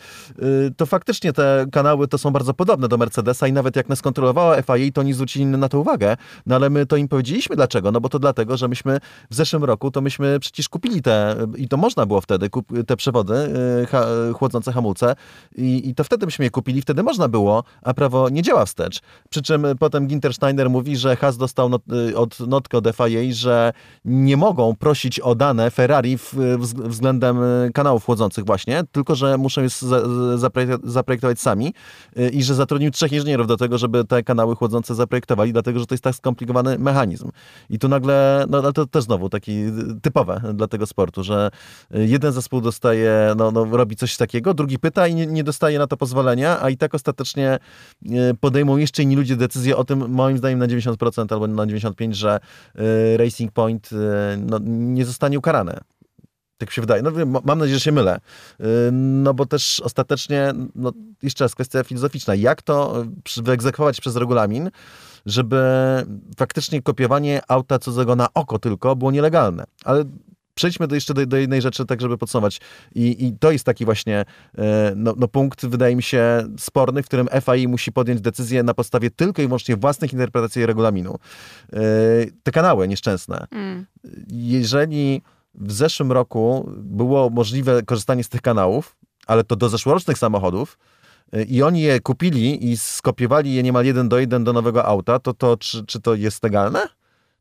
[0.77, 4.61] to faktycznie te kanały to są bardzo podobne do Mercedesa i nawet jak nas kontrolowała
[4.61, 8.01] FIA, to oni zwrócili na to uwagę, no ale my to im powiedzieliśmy dlaczego, no
[8.01, 11.77] bo to dlatego, że myśmy w zeszłym roku, to myśmy przecież kupili te, i to
[11.77, 13.33] można było wtedy, kup, te przewody
[13.83, 15.15] e, ha, chłodzące hamulce
[15.55, 18.99] i, i to wtedy myśmy je kupili, wtedy można było, a prawo nie działa wstecz.
[19.29, 23.19] Przy czym potem Ginter Steiner mówi, że Haas dostał not, y, od notkę od FIA,
[23.31, 23.73] że
[24.05, 29.37] nie mogą prosić o dane Ferrari w, wz- względem y, kanałów chłodzących właśnie, tylko że
[29.37, 30.01] muszą je za-
[30.83, 31.73] zaprojektować, sami
[32.17, 35.85] y, i że zatrudnił trzech inżynierów do tego, żeby te kanały chłodzące zaprojektowali, dlatego że
[35.85, 37.29] to jest tak skomplikowany mechanizm.
[37.69, 39.63] I tu nagle, no ale to też znowu taki
[40.01, 41.51] typowe dla tego sportu, że
[41.91, 45.87] jeden zespół dostaje, no, no robi coś takiego, drugi pyta i nie, nie dostaje na
[45.87, 47.59] to pozwolenia, a i tak ostatecznie e,
[48.39, 52.39] podejmą jeszcze inni ludzie decyzję o tym, moim zdaniem na 90% albo na 95%, że
[52.75, 55.79] e, Racing Point e, no, nie zostanie ukarane.
[56.57, 57.01] Tak się wydaje.
[57.01, 57.11] No,
[57.45, 58.19] mam nadzieję, że się mylę.
[58.91, 60.91] No bo też ostatecznie, no,
[61.23, 62.35] jeszcze raz kwestia filozoficzna.
[62.35, 63.05] Jak to
[63.37, 64.69] wyegzekwować przez regulamin,
[65.29, 65.61] żeby
[66.37, 69.63] faktycznie kopiowanie auta cudzego na oko tylko było nielegalne.
[69.83, 70.05] Ale
[70.59, 72.61] przejdźmy do jeszcze do, do jednej rzeczy, tak żeby podsumować.
[72.95, 74.25] I, i to jest taki właśnie
[74.57, 78.73] e, no, no punkt, wydaje mi się, sporny, w którym FAI musi podjąć decyzję na
[78.73, 81.15] podstawie tylko i wyłącznie własnych interpretacji regulaminu.
[81.73, 81.79] E,
[82.43, 83.47] Te kanały nieszczęsne.
[83.51, 83.85] Mm.
[84.27, 85.21] Jeżeli
[85.53, 88.95] w zeszłym roku było możliwe korzystanie z tych kanałów,
[89.27, 90.77] ale to do zeszłorocznych samochodów,
[91.47, 95.33] i oni je kupili i skopiowali je niemal jeden do jeden do nowego auta, to,
[95.33, 96.79] to czy, czy to jest legalne?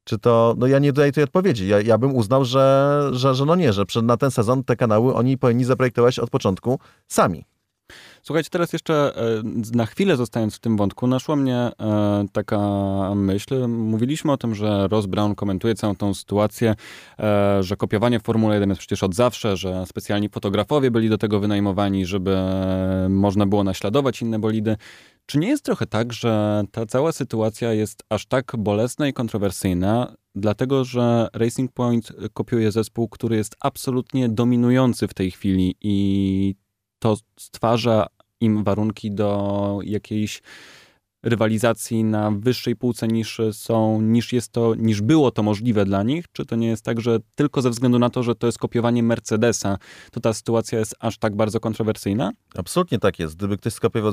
[0.04, 1.68] Czy to, no ja nie daję tej odpowiedzi.
[1.68, 4.76] Ja, ja bym uznał, że, że, że no nie, że przed, na ten sezon te
[4.76, 6.78] kanały oni powinni zaprojektować od początku
[7.08, 7.44] sami.
[8.22, 9.42] Słuchajcie, teraz jeszcze e,
[9.74, 12.58] na chwilę zostając w tym wątku, naszła mnie e, taka
[13.14, 13.68] myśl.
[13.68, 16.74] Mówiliśmy o tym, że Ross Brown komentuje całą tą sytuację,
[17.18, 21.18] e, że kopiowanie w Formule 1 jest przecież od zawsze, że specjalni fotografowie byli do
[21.18, 22.36] tego wynajmowani, żeby
[23.08, 24.76] można było naśladować inne bolidy.
[25.26, 30.14] Czy nie jest trochę tak, że ta cała sytuacja jest aż tak bolesna i kontrowersyjna,
[30.34, 36.54] dlatego że Racing Point kopiuje zespół, który jest absolutnie dominujący w tej chwili i
[36.98, 38.06] to stwarza
[38.40, 40.42] im warunki do jakiejś
[41.22, 46.24] rywalizacji na wyższej półce niż są, niż jest to, niż było to możliwe dla nich?
[46.32, 49.02] Czy to nie jest tak, że tylko ze względu na to, że to jest kopiowanie
[49.02, 49.78] Mercedesa,
[50.12, 52.30] to ta sytuacja jest aż tak bardzo kontrowersyjna?
[52.56, 53.36] Absolutnie tak jest.
[53.36, 54.12] Gdyby ktoś skopiował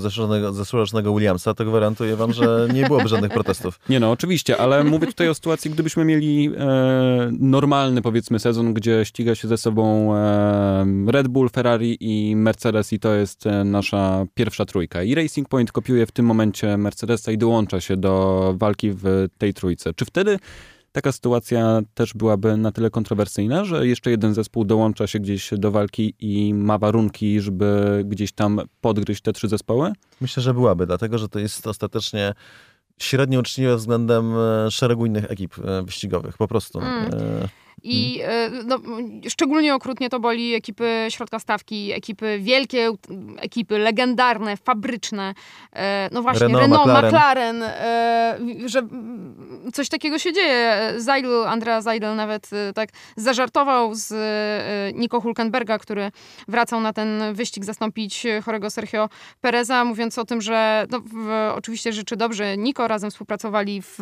[0.54, 3.80] zeszłorocznego, Williamsa, to gwarantuję wam, że nie byłoby żadnych protestów.
[3.90, 9.06] Nie no, oczywiście, ale mówię tutaj o sytuacji, gdybyśmy mieli e, normalny, powiedzmy, sezon, gdzie
[9.06, 14.26] ściga się ze sobą e, Red Bull, Ferrari i Mercedes i to jest e, nasza
[14.34, 15.04] pierwsza trójka.
[15.04, 19.54] I Racing Point kopiuje w tym momencie Mercedesa i dołącza się do walki w tej
[19.54, 19.94] trójce.
[19.94, 20.40] Czy wtedy
[20.92, 25.72] taka sytuacja też byłaby na tyle kontrowersyjna, że jeszcze jeden zespół dołącza się gdzieś do
[25.72, 29.94] walki i ma warunki, żeby gdzieś tam podgryźć te trzy zespoły?
[30.22, 32.34] Myślę, że byłaby, dlatego że to jest ostatecznie
[33.00, 36.80] średnio uczciwe względem e, szeregu innych ekip e, wyścigowych, po prostu.
[36.80, 37.10] Mm.
[37.84, 38.80] I e, no,
[39.30, 42.92] szczególnie okrutnie to boli ekipy środka stawki, ekipy wielkie,
[43.38, 45.34] ekipy legendarne, fabryczne.
[45.74, 47.08] E, no właśnie, Renault, Renault, McLaren.
[47.08, 48.82] McLaren, e, że
[49.74, 50.94] coś takiego się dzieje.
[50.98, 54.14] Zeidl, Andrea Zeidl nawet tak zażartował z
[54.96, 56.12] Nico Hulkenberga, który
[56.48, 59.10] wracał na ten wyścig zastąpić chorego Sergio
[59.42, 64.00] Pereza, mówiąc o tym, że no, w, oczywiście życzy dobrze Nico, razem współpracowali w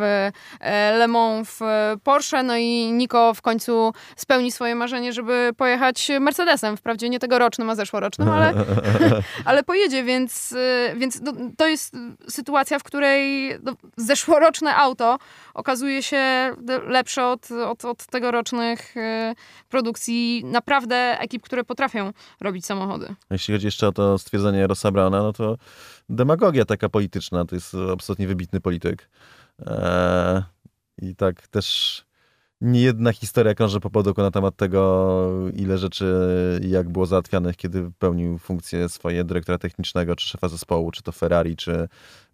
[0.98, 1.62] Le Mans w
[2.04, 3.73] Porsche, no i Nico w końcu
[4.16, 6.78] spełni swoje marzenie, żeby pojechać Mercedesem.
[6.78, 8.54] Wprawdzie nie tegorocznym, a zeszłorocznym, ale,
[9.46, 11.96] ale pojedzie, więc, y, więc no, to jest
[12.28, 15.18] sytuacja, w której no, zeszłoroczne auto
[15.54, 16.22] okazuje się
[16.88, 19.36] lepsze od, od, od tegorocznych y,
[19.70, 22.12] produkcji naprawdę ekip, które potrafią
[22.42, 23.16] robić samochody.
[23.32, 25.58] Jeśli chodzi jeszcze o to stwierdzenie Rossa Brauna, no to
[26.10, 29.10] demagogia taka polityczna, to jest absolutnie wybitny polityk.
[29.66, 30.44] Eee,
[31.02, 31.98] I tak też
[32.64, 36.06] nie jedna historia krąży po podoku na temat tego, ile rzeczy
[36.68, 41.56] jak było załatwianych, kiedy pełnił funkcję swoje dyrektora technicznego, czy szefa zespołu, czy to Ferrari,
[41.56, 41.88] czy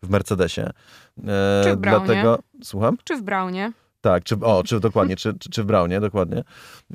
[0.04, 0.62] w Mercedesie.
[0.62, 2.06] Eee, Czy w Braunie.
[2.06, 2.98] Dlatego, słucham?
[3.04, 3.72] Czy w Braunie?
[4.02, 6.44] Tak, czy, o, czy dokładnie, czy, czy, czy w Braunie, dokładnie.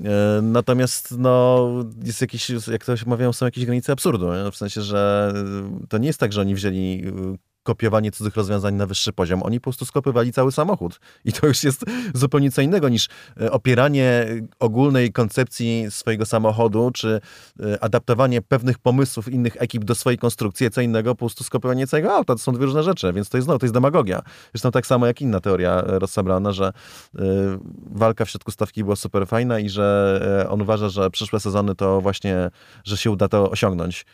[0.05, 1.69] E, natomiast no,
[2.05, 4.51] jest jakiś, jak to się mawiają, są jakieś granice absurdu, nie?
[4.51, 5.33] w sensie, że
[5.89, 7.05] to nie jest tak, że oni wzięli
[7.65, 9.43] kopiowanie cudzych rozwiązań na wyższy poziom.
[9.43, 11.01] Oni po prostu skopywali cały samochód.
[11.25, 11.85] I to już jest
[12.15, 13.09] zupełnie co innego niż
[13.41, 14.27] e, opieranie
[14.59, 17.21] ogólnej koncepcji swojego samochodu, czy
[17.61, 22.15] e, adaptowanie pewnych pomysłów innych ekip do swojej konstrukcji, co innego po prostu skopiowanie całego
[22.15, 22.35] auta.
[22.35, 24.23] To są dwie różne rzeczy, więc to jest, no, to jest demagogia.
[24.53, 26.73] Zresztą tak samo jak inna teoria Rossa Brauna, że
[27.91, 31.75] walka w środku stawki była super fajna i że e, on uważa, że przyszłe sezony
[31.75, 32.51] to właśnie,
[32.85, 34.07] że się uda to osiągnąć.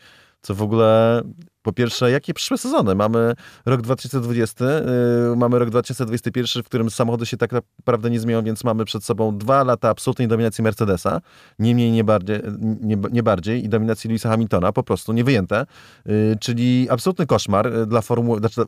[0.42, 1.22] Co w ogóle,
[1.62, 2.94] po pierwsze, jakie przyszłe sezony?
[2.94, 3.34] Mamy
[3.66, 8.64] rok 2020, yy, mamy rok 2021, w którym samochody się tak naprawdę nie zmienią, więc
[8.64, 11.20] mamy przed sobą dwa lata absolutnej dominacji Mercedesa,
[11.58, 12.40] nie mniej, nie bardziej,
[12.80, 15.66] nie, nie bardziej i dominacji Louisa Hamiltona, po prostu niewyjęte,
[16.06, 18.60] yy, czyli absolutny koszmar yy, dla Formuły, znaczy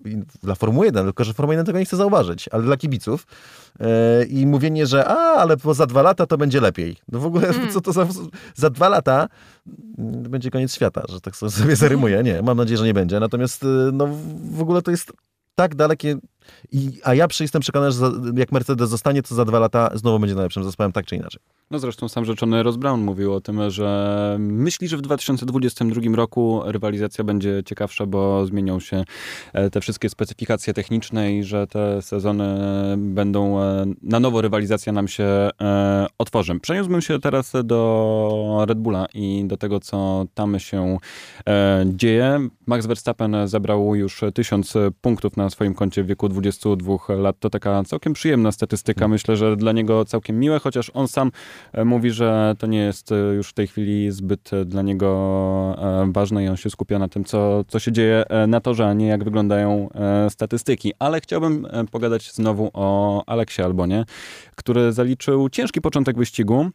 [0.43, 3.26] dla Formuły 1, tylko że Formuła 1 tego nie chce zauważyć, ale dla kibiców.
[3.80, 3.86] Yy,
[4.24, 6.97] I mówienie, że a, ale za dwa lata to będzie lepiej.
[7.09, 8.07] No w ogóle, co to za,
[8.55, 9.28] za dwa lata mm,
[10.29, 12.23] będzie koniec świata, że tak sobie zarymuję.
[12.23, 13.21] Nie, mam nadzieję, że nie będzie.
[13.21, 14.09] Natomiast y, no,
[14.51, 15.13] w ogóle to jest
[15.55, 16.17] tak dalekie.
[16.72, 20.34] I, a ja jestem przekonany, że jak Mercedes zostanie, to za dwa lata znowu będzie
[20.34, 21.40] najlepszym zespołem, tak czy inaczej.
[21.72, 26.62] No zresztą sam rzeczony Ross Brown mówił o tym, że myśli, że w 2022 roku
[26.64, 29.05] rywalizacja będzie ciekawsza, bo zmienią się
[29.53, 32.45] e, te wszystkie specyfikacje techniczne i że te sezony
[32.97, 36.61] będą e, na nowo rywalizacja nam się e, otworzy.
[36.61, 40.99] Przeniósłbym się teraz do Red Bulla i do tego, co tam się
[41.86, 42.49] dzieje.
[42.66, 47.37] Max Verstappen zebrał już tysiąc punktów na swoim koncie w wieku 22 lat.
[47.39, 49.09] To taka całkiem przyjemna statystyka.
[49.09, 51.33] Myślę, że dla niego całkiem miłe, chociaż on sam
[51.72, 55.12] e, mówi, że to nie jest e, już w tej chwili zbyt e, dla niego
[56.12, 59.07] ważne i on się skupia na tym, co, co się dzieje na torze, a nie
[59.07, 59.89] jak wyglądają
[60.28, 60.93] statystyki.
[60.99, 64.05] Ale chciałbym pogadać znowu o Aleksie Albonie,
[64.57, 66.70] który zaliczył ciężki początek wyścigu.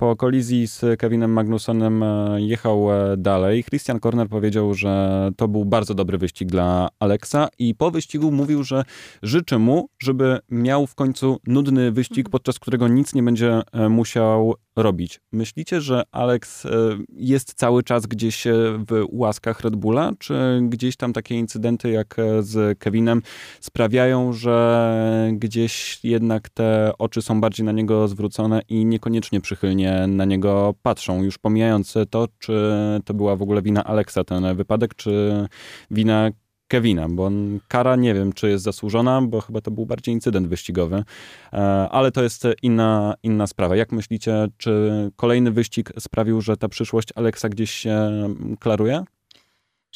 [0.00, 3.64] Po kolizji z Kevinem Magnusonem e, jechał e, dalej.
[3.64, 8.64] Christian Korner powiedział, że to był bardzo dobry wyścig dla Alexa i po wyścigu mówił,
[8.64, 8.84] że
[9.22, 14.54] życzy mu, żeby miał w końcu nudny wyścig, podczas którego nic nie będzie e, musiał
[14.76, 15.20] robić.
[15.32, 16.66] Myślicie, że Alex
[17.10, 18.44] jest cały czas gdzieś
[18.88, 23.22] w łaskach Red Bulla, czy gdzieś tam takie incydenty jak z Kevinem
[23.60, 30.24] sprawiają, że gdzieś jednak te oczy są bardziej na niego zwrócone i niekoniecznie przychylnie na
[30.24, 32.72] niego patrzą, już pomijając to, czy
[33.04, 35.46] to była w ogóle wina Alexa ten wypadek, czy
[35.90, 36.30] wina
[36.68, 37.30] Kevina, bo
[37.68, 41.04] kara nie wiem, czy jest zasłużona, bo chyba to był bardziej incydent wyścigowy,
[41.52, 43.76] E, ale to jest inna, inna sprawa.
[43.76, 48.10] Jak myślicie, czy kolejny wyścig sprawił, że ta przyszłość Alexa gdzieś się
[48.60, 49.04] klaruje?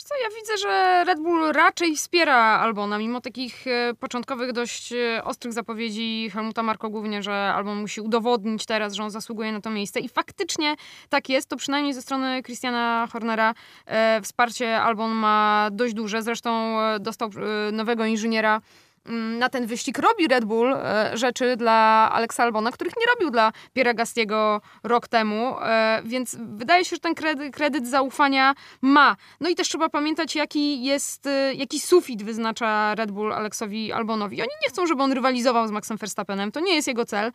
[0.05, 5.25] Co, ja widzę, że Red Bull raczej wspiera Albona, mimo takich e, początkowych dość e,
[5.25, 9.71] ostrych zapowiedzi Helmuta Marko głównie, że Albon musi udowodnić teraz, że on zasługuje na to
[9.71, 10.01] miejsce.
[10.01, 10.77] I faktycznie
[11.09, 13.55] tak jest, to przynajmniej ze strony Christiana Hornera
[13.87, 17.31] e, wsparcie Albon ma dość duże, zresztą dostał
[17.73, 18.61] nowego inżyniera
[19.39, 23.53] na ten wyścig robi Red Bull e, rzeczy dla Alexa Albona, których nie robił dla
[23.73, 29.17] Pierre Gastiego rok temu, e, więc wydaje się, że ten kredyt, kredyt zaufania ma.
[29.41, 34.41] No i też trzeba pamiętać, jaki jest, e, jaki sufit wyznacza Red Bull Alexowi Albonowi.
[34.41, 37.33] Oni nie chcą, żeby on rywalizował z Maxem Verstappenem, to nie jest jego cel.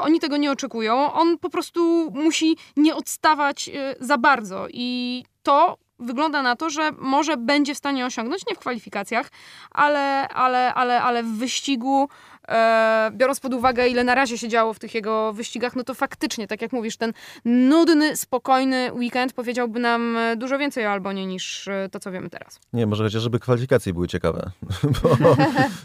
[0.00, 1.12] Oni tego nie oczekują.
[1.12, 7.36] On po prostu musi nie odstawać za bardzo i to wygląda na to, że może
[7.36, 9.30] będzie w stanie osiągnąć, nie w kwalifikacjach,
[9.70, 12.08] ale, ale, ale, ale w wyścigu
[12.48, 15.94] e, biorąc pod uwagę, ile na razie się działo w tych jego wyścigach, no to
[15.94, 17.12] faktycznie, tak jak mówisz, ten
[17.44, 22.60] nudny, spokojny weekend powiedziałby nam dużo więcej o Albonie niż e, to, co wiemy teraz.
[22.72, 24.50] Nie, może chociażby kwalifikacje były ciekawe,
[25.02, 25.36] bo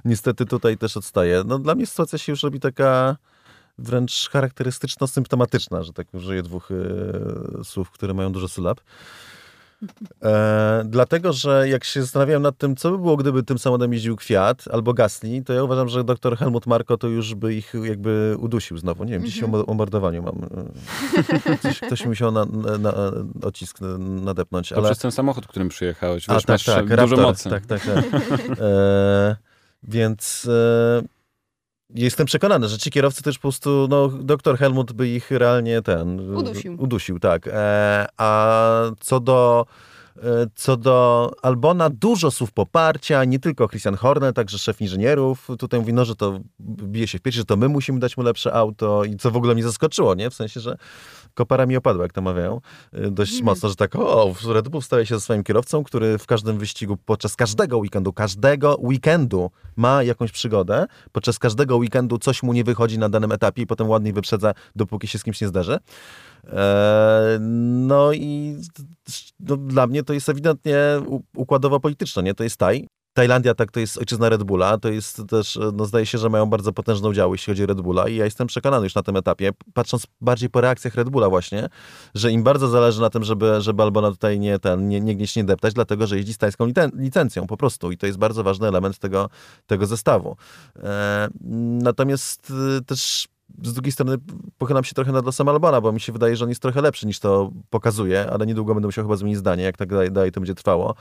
[0.05, 1.43] niestety tutaj też odstaje.
[1.45, 3.15] No dla mnie sytuacja się już robi taka
[3.77, 8.81] wręcz charakterystyczno-symptomatyczna, że tak użyję dwóch e, słów, które mają dużo sylab.
[10.23, 14.15] E, dlatego, że jak się zastanawiałem nad tym, co by było, gdyby tym samochodem jeździł
[14.15, 18.35] Kwiat albo Gasly, to ja uważam, że doktor Helmut Marko to już by ich jakby
[18.39, 19.03] udusił znowu.
[19.03, 19.63] Nie wiem, gdzieś Mhm.
[19.67, 20.35] o mordowaniu mam.
[21.53, 22.93] e, Coś, ktoś mi musiał na, na, na
[23.43, 24.69] odcisk nadepnąć.
[24.69, 24.85] To ale...
[24.85, 26.29] przez ten samochód, którym przyjechałeś.
[26.29, 27.49] A, Wiesz, tak, masz tak, dużo Raptor, mocy.
[27.49, 28.05] Tak, tak, tak.
[28.59, 29.35] e,
[29.83, 31.01] więc e,
[31.95, 36.35] jestem przekonany, że ci kierowcy też po prostu, no, doktor Helmut by ich realnie ten...
[36.35, 36.81] Udusił.
[36.81, 37.47] Udusił, tak.
[37.47, 39.65] E, a co do
[40.55, 45.47] co do Albona, dużo słów poparcia, nie tylko Christian Horner, także szef inżynierów.
[45.59, 48.23] Tutaj mówi, no, że to bije się w piersi, że to my musimy dać mu
[48.23, 50.29] lepsze auto i co w ogóle mnie zaskoczyło, nie?
[50.29, 50.77] W sensie, że
[51.33, 52.61] kopara mi opadła, jak to mawiają,
[52.93, 53.45] y, dość Mhm.
[53.45, 56.97] mocno, że tak, o, Red Bull staje się ze swoim kierowcą, który w każdym wyścigu,
[57.05, 62.99] podczas każdego weekendu, każdego weekendu ma jakąś przygodę, podczas każdego weekendu coś mu nie wychodzi
[62.99, 65.79] na danym etapie i potem ładnie wyprzedza, dopóki się z kimś nie zderzy.
[66.53, 67.37] E,
[67.87, 68.55] No i
[69.39, 70.77] no, dla mnie to jest ewidentnie
[71.07, 72.33] u- układowo-polityczne, nie?
[72.33, 72.87] To jest taj.
[73.13, 76.45] Tajlandia tak to jest ojczyzna Red Bulla, to jest też, no zdaje się, że mają
[76.45, 79.15] bardzo potężne udziały, jeśli chodzi o Red Bulla i ja jestem przekonany już na tym
[79.15, 81.69] etapie, patrząc bardziej po reakcjach Red Bulla właśnie,
[82.15, 85.35] że im bardzo zależy na tym, żeby, żeby Albona tutaj nie, ten, nie, nie gnieść,
[85.35, 88.43] nie deptać, dlatego, że jeździ z tajską licen- licencją po prostu i to jest bardzo
[88.43, 89.29] ważny element tego,
[89.67, 90.35] tego zestawu.
[90.83, 91.27] E,
[91.83, 93.27] natomiast y, też
[93.63, 94.17] z drugiej strony
[94.57, 97.07] pochylam się trochę nad losem Albona, bo mi się wydaje, że on jest trochę lepszy
[97.07, 100.55] niż to pokazuje, ale niedługo będę musiał chyba zmienić zdanie, jak tak dalej, to będzie
[100.55, 100.95] trwało.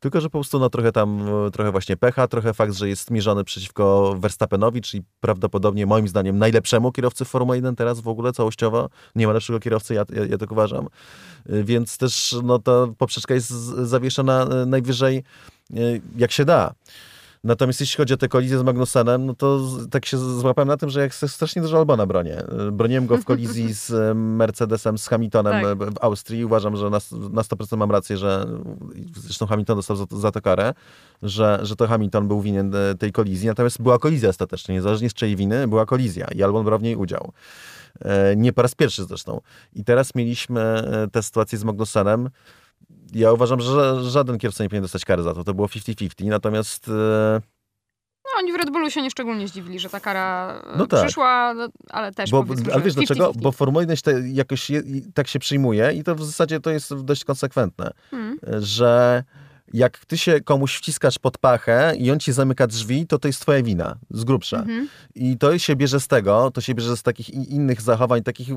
[0.00, 3.44] Tylko, że po prostu no, trochę tam, trochę właśnie pecha, trochę fakt, że jest mierzony
[3.44, 8.88] przeciwko Verstappenowi, czyli prawdopodobnie moim zdaniem najlepszemu kierowcy Formuły 1 teraz w ogóle całościowo.
[9.14, 10.88] Nie ma lepszego kierowcy, ja, ja, ja tak uważam.
[11.46, 15.76] Więc też no, ta poprzeczka jest zawieszona e, najwyżej e,
[16.16, 16.74] jak się da.
[17.46, 20.90] Natomiast jeśli chodzi o tę kolizję z Magnusenem, no to tak się złapałem na tym,
[20.90, 22.36] że jak strasznie dużo Albana bronię.
[22.38, 25.64] E, Broniłem go w kolizji z e, Mercedesem, z Hamiltonem Tak.
[25.64, 26.44] e, w Austrii.
[26.44, 28.46] Uważam, że na, s- na 100% mam rację, że
[29.16, 30.74] zresztą Hamilton dostał za, za to karę,
[31.22, 33.48] że, że to Hamilton był winien tej kolizji.
[33.48, 36.96] Natomiast była kolizja ostatecznie, niezależnie z czyjej winy, była kolizja i Albon brał w niej
[36.96, 37.32] udział.
[38.36, 39.40] Nie po raz pierwszy zresztą.
[39.72, 40.82] I teraz mieliśmy
[41.12, 42.30] tę sytuację z Magnusenem.
[43.14, 45.44] Ja uważam, że ża- żaden kierowca nie powinien dostać kary za to.
[45.44, 46.24] To było 50-50.
[46.28, 47.40] Natomiast e,
[48.24, 51.04] No, oni w Red Bullu się nieszczególnie zdziwili, że ta kara e, No tak.
[51.04, 53.30] przyszła, no, ale też Bo, powiedzmy, ale wiesz dlaczego?
[53.30, 53.42] 50-50.
[53.42, 54.82] Bo Formuła 1 się te, jakoś je,
[55.14, 58.38] tak się przyjmuje i to w zasadzie to jest dość konsekwentne, Hmm.
[58.58, 59.24] że
[59.72, 63.40] jak ty się komuś wciskasz pod pachę i on ci zamyka drzwi, to to jest
[63.40, 64.58] twoja wina, z grubsza.
[64.58, 64.88] Mhm.
[65.14, 68.48] I to się bierze z tego, to się bierze z takich innych zachowań, takich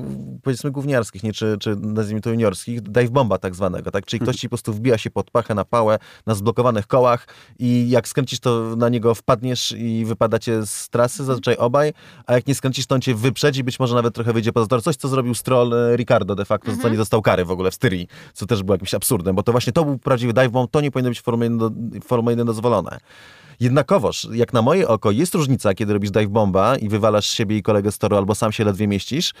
[0.42, 1.32] powiedzmy gówniarskich, nie?
[1.32, 4.06] Czy, czy nazwijmy to juniorskich, dive bomba tak zwanego, tak?
[4.06, 7.26] Czyli ktoś ci po prostu wbija się pod pachę na pałę, na zblokowanych kołach
[7.58, 11.92] i jak skręcisz, to na niego wpadniesz i wypadacie z trasy, zazwyczaj obaj,
[12.26, 14.82] a jak nie skręcisz, to on cię wyprzedzi, być może nawet trochę wyjdzie poza tor.
[14.82, 17.70] Coś, co zrobił Stroll e, Ricardo de facto, za co nie dostał kary w ogóle
[17.70, 20.70] w Styrii, co też było jakimś absurdem, bo to właśnie to był prawdziwy dive bomb,
[20.70, 21.70] to nie powinno być w Formule 1, do,
[22.00, 22.98] w Formule 1 dozwolone.
[23.60, 27.62] Jednakowoż, jak na moje oko, jest różnica, kiedy robisz dive bomba i wywalasz siebie i
[27.62, 29.32] kolegę z toru, albo sam się ledwie mieścisz,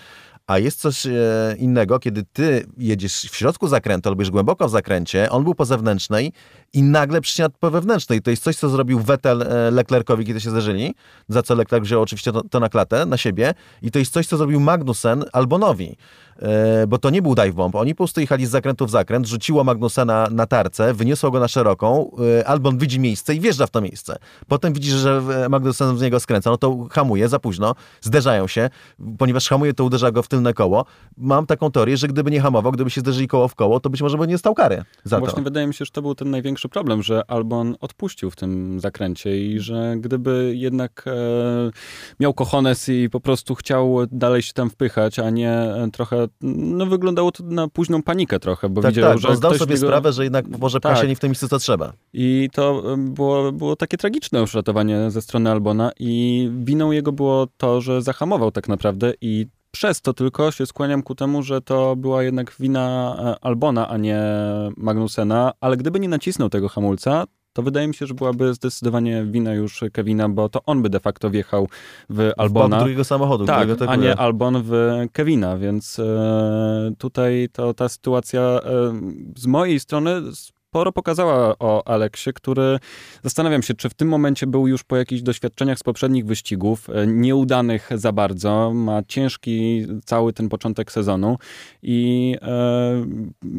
[0.46, 1.10] a jest coś e,
[1.58, 5.64] innego, kiedy ty jedziesz w środku zakrętu, albo już głęboko w zakręcie, on był po
[5.64, 6.32] zewnętrznej
[6.72, 8.22] i nagle przycina po wewnętrznej.
[8.22, 10.94] To jest coś, co zrobił Vettel e, Leclercowi, kiedy się zderzyli,
[11.28, 13.54] za co Leclerc wziął oczywiście to, to na klatę, na siebie.
[13.82, 15.96] I to jest coś, co zrobił Magnussen Albonowi.
[16.40, 17.74] E, bo to nie był dive bomb.
[17.74, 21.48] Oni po prostu jechali z zakrętu w zakręt, rzuciło Magnusena na tarce, wyniosło go na
[21.48, 24.16] szeroką, e, Albon widzi miejsce i wjeżdża w to miejsce.
[24.48, 28.70] Potem widzi, że e, Magnussen z niego skręca, no to hamuje za późno, zderzają się,
[29.18, 30.84] ponieważ hamuje, to uderza go w tylne koło.
[31.16, 34.02] Mam taką teorię, że gdyby nie hamował, gdyby się zderzyli koło w koło, to być
[34.02, 35.20] może by nie stał kary za to.
[35.20, 38.80] Właśnie wydaje mi się, że to był ten największy problem, że Albon odpuścił w tym
[38.80, 41.12] zakręcie i że gdyby jednak e,
[42.20, 47.32] miał kochones i po prostu chciał dalej się tam wpychać, a nie trochę, no wyglądało
[47.32, 50.24] to na późną panikę trochę, bo Tak, widział, tak, że bo zdał sobie sprawę, że
[50.24, 51.08] jednak może Tak.
[51.08, 51.92] nie w tym miejscu, co trzeba.
[52.12, 57.46] I to było, było takie tragiczne już ratowanie ze strony Albona i winą jego było
[57.56, 61.96] to, że zahamował tak naprawdę i przez to tylko się skłaniam ku temu, że to
[61.96, 64.22] była jednak wina e, Albona, a nie
[64.76, 69.54] Magnusena, ale gdyby nie nacisnął tego hamulca, to wydaje mi się, że byłaby zdecydowanie wina
[69.54, 71.68] już Kevina, bo to on by de facto wjechał
[72.08, 72.78] w W Albona.
[72.78, 74.72] drugiego samochodu, Tak, a nie Albon w
[75.12, 78.60] Kevina, więc e, tutaj to ta sytuacja e,
[79.36, 80.22] z mojej strony
[80.70, 82.78] sporo pokazała o Aleksie, który
[83.22, 87.06] zastanawiam się, czy w tym momencie był już po jakichś doświadczeniach z poprzednich wyścigów, e,
[87.06, 91.38] nieudanych za bardzo, ma ciężki cały ten początek sezonu
[91.82, 93.06] i e,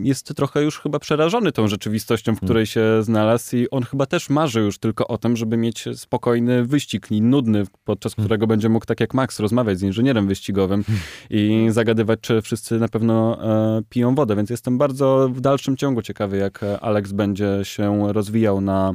[0.03, 2.47] jest trochę już chyba przerażony tą rzeczywistością, w Hmm.
[2.47, 6.66] której się znalazł i on chyba też marzy już tylko o tym, żeby mieć spokojny
[6.66, 8.26] wyścig, i nudny, podczas Hmm.
[8.28, 10.84] którego będzie mógł tak jak Max rozmawiać z inżynierem wyścigowym
[11.30, 13.43] i zagadywać, czy wszyscy na pewno
[13.78, 18.14] e, piją wodę, więc jestem bardzo w dalszym ciągu ciekawy, jak e, Alex będzie się
[18.14, 18.93] rozwijał na,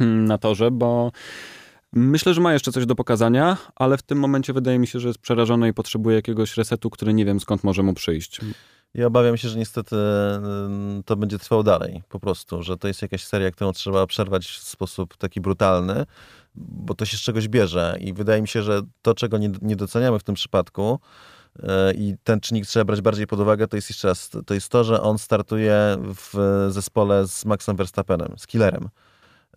[0.00, 1.12] mm, na torze, bo
[1.92, 5.08] myślę, że ma jeszcze coś do pokazania, ale w tym momencie wydaje mi się, że
[5.08, 8.40] jest przerażony i potrzebuje jakiegoś resetu, który nie wiem skąd może mu przyjść.
[8.94, 13.02] Ja obawiam się, że niestety ym, to będzie trwało dalej, po prostu, że to jest
[13.02, 16.06] jakaś seria, którą trzeba przerwać w sposób taki brutalny,
[16.54, 20.18] bo to się z czegoś bierze i wydaje mi się, że to, czego nie, doceniamy
[20.18, 21.00] w tym przypadku
[21.94, 24.84] i ten czynnik trzeba brać bardziej pod uwagę, to jest jeszcze raz, to jest to,
[24.84, 28.88] że on startuje w zespole z Maxem Verstappenem, z Killerem.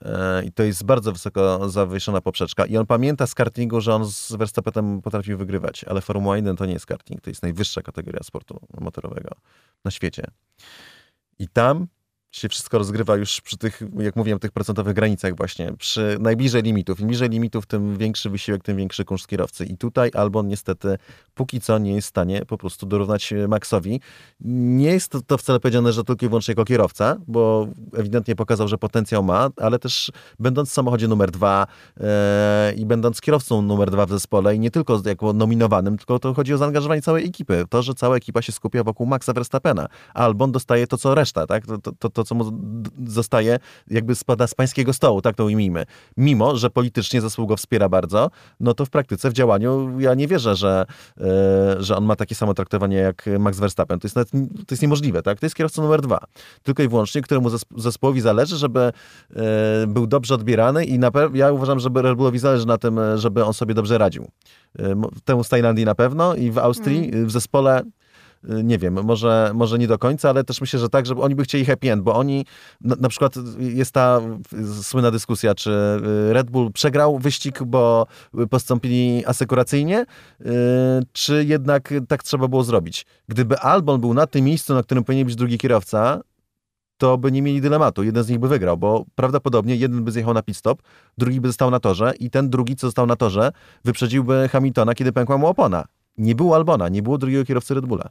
[0.02, 0.10] Yy,
[0.46, 2.66] I to jest bardzo wysoko zawieszona poprzeczka.
[2.66, 6.66] I on pamięta z kartingu, że on z Verstappenem potrafił wygrywać, ale Formuła 1 to
[6.66, 9.30] nie jest karting, to jest najwyższa kategoria sportu motorowego
[9.86, 10.24] na świecie.
[11.40, 11.88] I tam
[12.34, 17.00] się wszystko rozgrywa już przy tych, jak mówiłem, tych procentowych granicach właśnie, przy najbliżej limitów.
[17.00, 19.66] Im bliżej limitów, tym większy wysiłek, tym większy kunszt kierowcy.
[19.66, 20.98] I tutaj Albon niestety
[21.34, 24.02] póki co nie jest w stanie po prostu dorównać Maxowi.
[24.42, 28.68] Nie jest to, to wcale powiedziane, że tylko i wyłącznie jako kierowca, bo ewidentnie pokazał,
[28.68, 31.68] że potencjał ma, ale też będąc w samochodzie numer dwa
[32.00, 36.34] e, i będąc kierowcą numer dwa w zespole i nie tylko jako nominowanym, tylko to
[36.34, 37.66] chodzi o zaangażowanie całej ekipy.
[37.70, 39.88] To, że cała ekipa się skupia wokół Maxa Verstappena.
[40.14, 41.66] Albon dostaje to, co reszta, tak?
[41.66, 42.52] To, to, to co mu
[43.08, 45.86] zostaje, jakby spada z pańskiego stołu, tak to ujmijmy.
[46.18, 50.28] Mimo, że politycznie zespół go wspiera bardzo, no to w praktyce, w działaniu ja nie
[50.28, 50.86] wierzę, że,
[51.22, 51.24] e,
[51.80, 54.00] że on ma takie samo traktowanie jak Max Verstappen.
[54.00, 55.40] To jest, nawet, to jest niemożliwe, tak?
[55.40, 56.20] To jest kierowca numer dwa.
[56.64, 58.94] Tylko i wyłącznie, któremu zesp- zespołowi zależy, żeby e,
[59.88, 63.46] był dobrze odbierany i na ja uważam, że Red Bullowi zależy na tym, e, żeby
[63.46, 64.28] on sobie dobrze radził.
[64.96, 67.82] Mo- Temu z Tajlandii na pewno i w Austrii, w zespole
[68.44, 71.44] nie wiem, może, może nie do końca, ale też myślę, że tak, żeby oni by
[71.44, 72.46] chcieli happy end, bo oni,
[72.82, 74.22] na, na przykład jest ta
[74.54, 75.72] y, słynna dyskusja, czy
[76.30, 78.08] y, Red Bull przegrał wyścig, bo
[78.50, 80.06] postąpili asekuracyjnie,
[80.42, 80.46] y,
[81.12, 83.06] czy jednak tak trzeba było zrobić.
[83.28, 86.22] Gdyby Albon był na tym miejscu, na którym powinien być drugi kierowca,
[86.98, 88.04] to by nie mieli dylematu.
[88.04, 90.82] Jeden z nich by wygrał, bo prawdopodobnie jeden by zjechał na pit stop,
[91.18, 93.52] drugi by został na torze i ten drugi, co został na torze,
[93.86, 95.86] wyprzedziłby Hamiltona, kiedy pękła mu opona.
[96.18, 98.10] Nie było Albona, nie było drugiego kierowcy Red Bulla.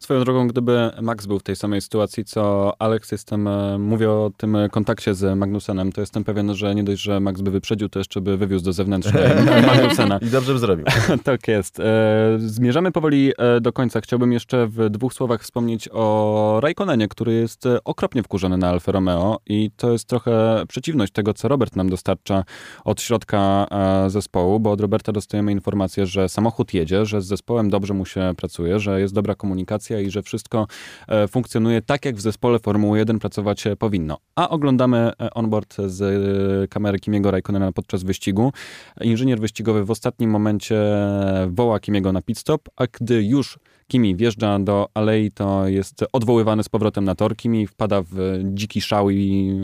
[0.00, 4.30] Swoją drogą, gdyby Max był w tej samej sytuacji, co Alex, jestem, e, mówię o
[4.36, 7.88] tym e, kontakcie z Magnusenem, to jestem pewien, że nie dość, że Max by wyprzedził,
[7.88, 9.24] to jeszcze by wywiózł do zewnętrznej
[9.66, 10.18] Magnusena.
[10.18, 10.86] I dobrze by zrobił.
[11.24, 11.80] tak jest.
[11.80, 11.84] E,
[12.38, 14.00] zmierzamy powoli do końca.
[14.00, 19.38] Chciałbym jeszcze w dwóch słowach wspomnieć o Raikkonenie, który jest okropnie wkurzony na Alfa Romeo
[19.46, 22.44] i to jest trochę przeciwność tego, co Robert nam dostarcza
[22.84, 23.66] od środka
[24.06, 28.32] zespołu, bo od Roberta dostajemy informację, że samochód jedzie, że z zespołem dobrze mu się
[28.36, 29.57] pracuje, że jest dobra komunikacja
[30.02, 30.66] i że wszystko
[31.08, 34.18] e, funkcjonuje tak, jak w zespole Formuły 1 pracować e, powinno.
[34.36, 38.52] A oglądamy e, onboard z e, kamery Kimiego Raikkonena podczas wyścigu.
[39.00, 40.82] Inżynier wyścigowy w ostatnim momencie
[41.48, 46.62] woła Kimiego na pit stop, a gdy już Kimi wjeżdża do alei, to jest odwoływany
[46.62, 47.36] z powrotem na tor.
[47.36, 49.60] Kimi wpada w dziki szał i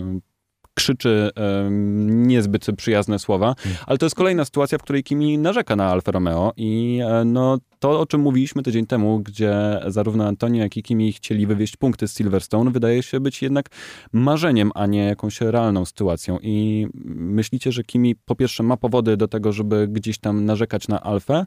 [0.74, 3.54] krzyczy em, niezbyt przyjazne słowa,
[3.86, 7.58] ale to jest kolejna sytuacja, w której Kimi narzeka na Alfa Romeo i e, no,
[7.78, 12.08] to, o czym mówiliśmy tydzień temu, gdzie zarówno Antonio, jak i Kimi chcieli wywieźć punkty
[12.08, 13.68] z Silverstone, wydaje się być jednak
[14.12, 16.38] marzeniem, a nie jakąś realną sytuacją.
[16.42, 21.02] I myślicie, że Kimi po pierwsze ma powody do tego, żeby gdzieś tam narzekać na
[21.02, 21.46] Alfę,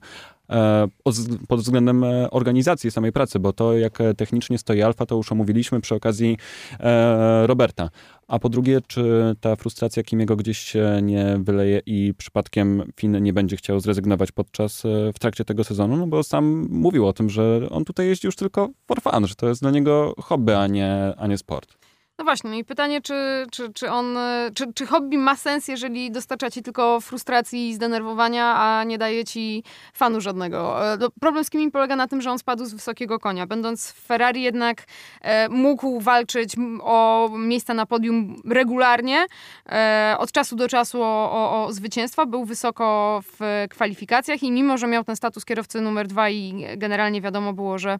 [0.49, 4.81] e, pod wz- pod względem e, organizacji samej pracy, bo to jak e, technicznie stoi
[4.81, 6.37] Alfa, to już omówiliśmy przy okazji
[6.79, 7.89] e, Roberta.
[8.27, 13.33] A po drugie, czy ta frustracja Kimiego gdzieś się nie wyleje i przypadkiem Finn nie
[13.33, 15.97] będzie chciał zrezygnować podczas, w trakcie tego sezonu?
[15.97, 19.35] No bo sam mówił o tym, że on tutaj jeździ już tylko for fun, że
[19.35, 21.86] to jest dla niego hobby, a nie, a nie sport.
[22.19, 25.67] No właśnie, no i pytanie, czy, czy, czy on, e, czy, czy hobby ma sens,
[25.67, 29.63] jeżeli dostarcza ci tylko frustracji i zdenerwowania, a nie daje ci
[29.93, 30.93] fanu żadnego.
[30.93, 33.47] E, no, problem z Kimi polega na tym, że on spadł z wysokiego konia.
[33.47, 34.83] Będąc w Ferrari jednak
[35.21, 39.25] e, mógł walczyć o miejsca na podium regularnie,
[39.69, 44.77] e, od czasu do czasu o, o, o zwycięstwa, był wysoko w kwalifikacjach i mimo,
[44.77, 47.99] że miał ten status kierowcy numer dwa i generalnie wiadomo było, że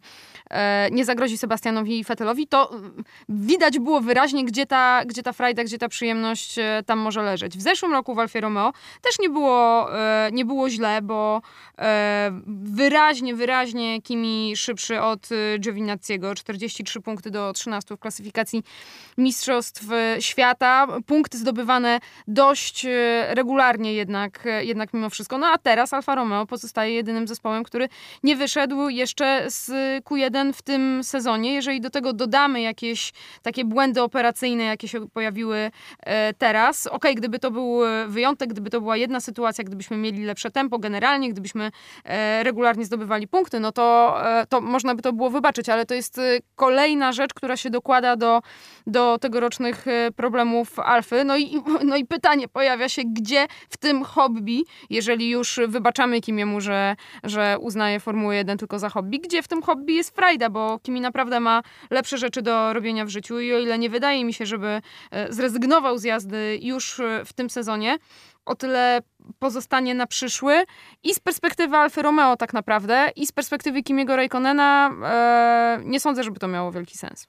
[0.49, 2.71] e, nie zagrozi Sebastianowi Vettelowi, to
[3.29, 7.57] widać było wyraźnie, gdzie ta, gdzie ta frajda, gdzie ta przyjemność e, tam może leżeć.
[7.57, 11.41] W zeszłym roku w Alfie Romeo też nie było, e, nie było źle, bo
[11.77, 15.29] e, wyraźnie, wyraźnie Kimi szybszy od
[15.59, 18.63] Giovinazziego, 43 punkty do 13 w klasyfikacji
[19.17, 19.83] Mistrzostw
[20.19, 20.87] Świata.
[21.05, 22.85] Punkty zdobywane dość
[23.29, 25.37] regularnie jednak, jednak mimo wszystko.
[25.37, 27.89] No a teraz Alfa Romeo pozostaje jedynym zespołem, który
[28.23, 29.69] nie wyszedł jeszcze z
[30.03, 31.53] Q1 w tym sezonie.
[31.53, 37.39] Jeżeli do tego dodamy jakieś takie błędy operacyjne, jakie się pojawiły e, teraz, okej, gdyby
[37.39, 41.71] to był e, wyjątek, gdyby to była jedna sytuacja, gdybyśmy mieli lepsze tempo generalnie, gdybyśmy
[42.03, 44.17] e, regularnie zdobywali punkty, no to,
[44.49, 46.21] to można by to było wybaczyć, ale to jest
[46.55, 48.41] kolejna rzecz, która się dokłada do,
[48.87, 51.23] do tegorocznych e, problemów Alfy.
[51.23, 56.61] No i, no i pytanie pojawia się, gdzie w tym hobby, jeżeli już wybaczamy Kimiemu,
[56.61, 60.79] że, że uznaje Formułę 1 tylko za hobby, gdzie w tym hobby jest frajda, bo
[60.79, 64.33] Kimi naprawdę ma lepsze rzeczy do robienia w życiu i o ile nie wydaje mi
[64.33, 64.81] się, żeby
[65.11, 67.97] e, zrezygnował z jazdy już e, w tym sezonie,
[68.45, 69.01] o tyle
[69.39, 70.63] pozostanie na przyszły
[71.03, 76.23] i z perspektywy Alfy Romeo tak naprawdę i z perspektywy Kimiego Raikkonena e, nie sądzę,
[76.23, 77.27] żeby to miało wielki sens.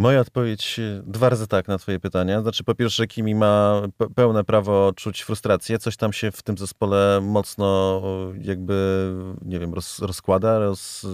[0.00, 2.42] Moja odpowiedź e, dwa razy tak na twoje pytania.
[2.42, 5.78] Znaczy po pierwsze Kimi ma pe- pełne prawo czuć frustrację.
[5.78, 8.00] Coś tam się w tym zespole mocno
[8.34, 9.10] e, jakby,
[9.42, 11.06] nie wiem, roz, rozkłada, roz,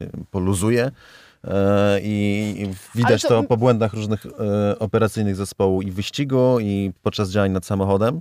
[0.00, 0.90] wiem, poluzuje.
[1.44, 3.42] E, I widać to- to...
[3.42, 4.26] po błędach różnych
[4.78, 8.20] operacyjnych zespołu i wyścigu, i podczas działań nad samochodem.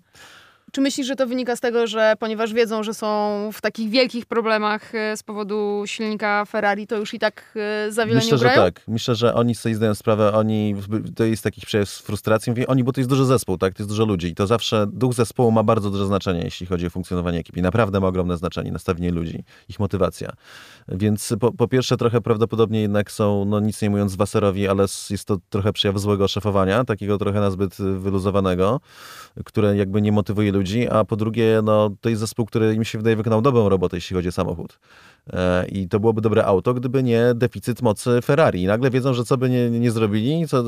[0.72, 4.26] Czy myślisz, że to wynika z tego, że ponieważ wiedzą, że są w takich wielkich
[4.26, 7.54] problemach e, z powodu silnika Ferrari, to już i tak
[7.88, 8.64] e, za wiele Myślę, nie że ugrają?
[8.64, 8.82] tak.
[8.88, 10.76] Myślę, że oni sobie zdają sprawę, oni,
[11.16, 12.50] to jest taki przejaw frustracji.
[12.52, 13.74] Mówię, oni, bo to jest duży zespół, tak?
[13.74, 14.28] To jest dużo ludzi.
[14.28, 17.62] I to zawsze duch zespołu ma bardzo duże znaczenie, jeśli chodzi o funkcjonowanie ekipy.
[17.62, 20.32] Naprawdę ma ogromne znaczenie, nastawienie ludzi, ich motywacja.
[20.88, 25.26] Więc po, po pierwsze trochę prawdopodobnie jednak są, no nic nie mówiąc Wasserowi, ale jest
[25.26, 28.80] to trochę przejaw złego szefowania, takiego trochę nazbyt wyluzowanego,
[29.46, 30.59] które jakby nie motywuje ludzi,
[30.92, 34.16] a po drugie, no to jest zespół, który im się wydaje wykonał dobrą robotę, jeśli
[34.16, 34.80] chodzi o samochód.
[35.34, 38.62] E, I to byłoby dobre auto, gdyby nie deficyt mocy Ferrari.
[38.64, 40.64] I nagle wiedzą, że co by nie, nie zrobili, co,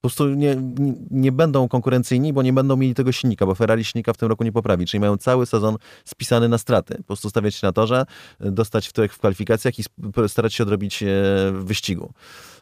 [0.00, 3.84] po prostu nie, nie, nie będą konkurencyjni, bo nie będą mieli tego silnika, bo Ferrari
[3.84, 4.86] silnika w tym roku nie poprawi.
[4.86, 6.94] Czyli mają cały sezon spisany na straty.
[6.94, 8.04] Po prostu stawiać się na torze,
[8.40, 9.82] dostać w tyłek w kwalifikacjach i
[10.28, 11.06] starać się odrobić e,
[11.52, 12.12] wyścigu.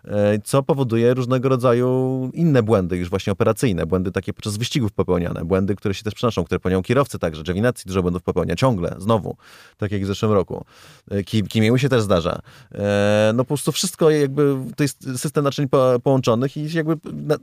[0.06, 5.44] E, Co powoduje różnego rodzaju inne błędy, już właśnie operacyjne, błędy takie podczas wyścigów popełniane,
[5.44, 9.36] błędy, które się też przenoszą, które popełniają kierowcy także, Giovinazzi dużo błędów popełnia, ciągle, znowu,
[9.76, 10.64] tak jak w zeszłym roku.
[11.10, 12.40] E, Kim, Kimiemu się też zdarza.
[12.74, 17.36] E, No po prostu wszystko jakby, to jest system naczyń po, połączonych i jakby na,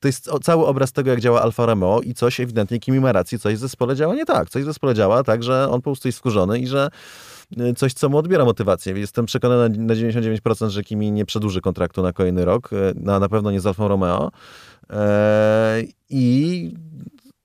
[0.00, 3.38] to jest cały obraz tego, jak działa Alfa Romeo i coś ewidentnie Kimi ma rację,
[3.38, 4.50] coś w zespole działa nie tak.
[4.50, 6.88] Coś w zespole działa tak, że on po prostu jest skurzony i że
[7.76, 8.92] coś, co mu odbiera motywację.
[8.98, 13.28] Jestem przekonany na 99%, że Kimi nie przedłuży kontraktu na kolejny rok, y, na, na
[13.28, 14.30] pewno nie z Alfą Romeo.
[14.90, 16.74] E, I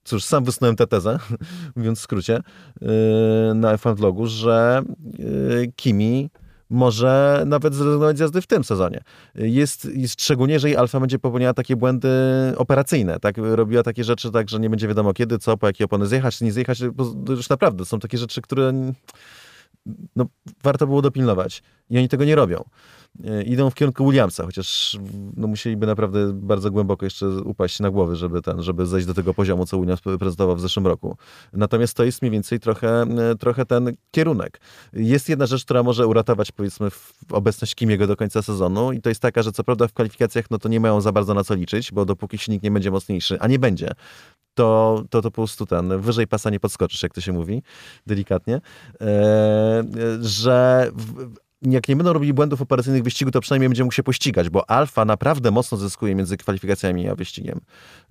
[0.04, 1.18] cóż, sam wysunąłem tę tezę,
[1.76, 2.36] mówiąc w skrócie,
[2.82, 4.82] y, na F1 Vlogu, że
[5.20, 6.30] y, Kimi
[6.70, 9.00] może nawet zrezygnować z jazdy w tym sezonie.
[9.34, 12.08] Jest, jest szczególnie, jeżeli Alfa będzie popełniała takie błędy
[12.56, 16.06] operacyjne, tak, robiła takie rzeczy tak, że nie będzie wiadomo kiedy, co, po jakie opony
[16.06, 18.92] zjechać, nie zjechać, bo już naprawdę są takie rzeczy, które
[20.16, 20.26] no,
[20.62, 22.64] warto było dopilnować i oni tego nie robią.
[23.24, 24.98] E, Idą w kierunku Williamsa, chociaż
[25.36, 29.34] no, musieliby naprawdę bardzo głęboko jeszcze upaść na głowy, żeby, ten, żeby zejść do tego
[29.34, 31.16] poziomu, co Williams prezentował w zeszłym roku.
[31.52, 34.60] Natomiast to jest mniej więcej trochę, e, trochę ten kierunek.
[34.92, 36.88] Jest jedna rzecz, która może uratować powiedzmy
[37.30, 40.58] obecność Kimiego do końca sezonu i to jest taka, że co prawda w kwalifikacjach no
[40.58, 43.46] to nie mają za bardzo na co liczyć, bo dopóki silnik nie będzie mocniejszy, a
[43.48, 43.90] nie będzie,
[44.56, 47.62] to, to, to po prostu ten, wyżej pasa nie podskoczysz, jak to się mówi,
[48.06, 48.60] delikatnie,
[49.00, 49.84] e, e,
[50.20, 51.30] że w,
[51.62, 55.04] jak nie będą robili błędów operacyjnych wyścigu, to przynajmniej będzie mógł się pościgać, bo alfa
[55.04, 57.60] naprawdę mocno zyskuje między kwalifikacjami a wyścigiem.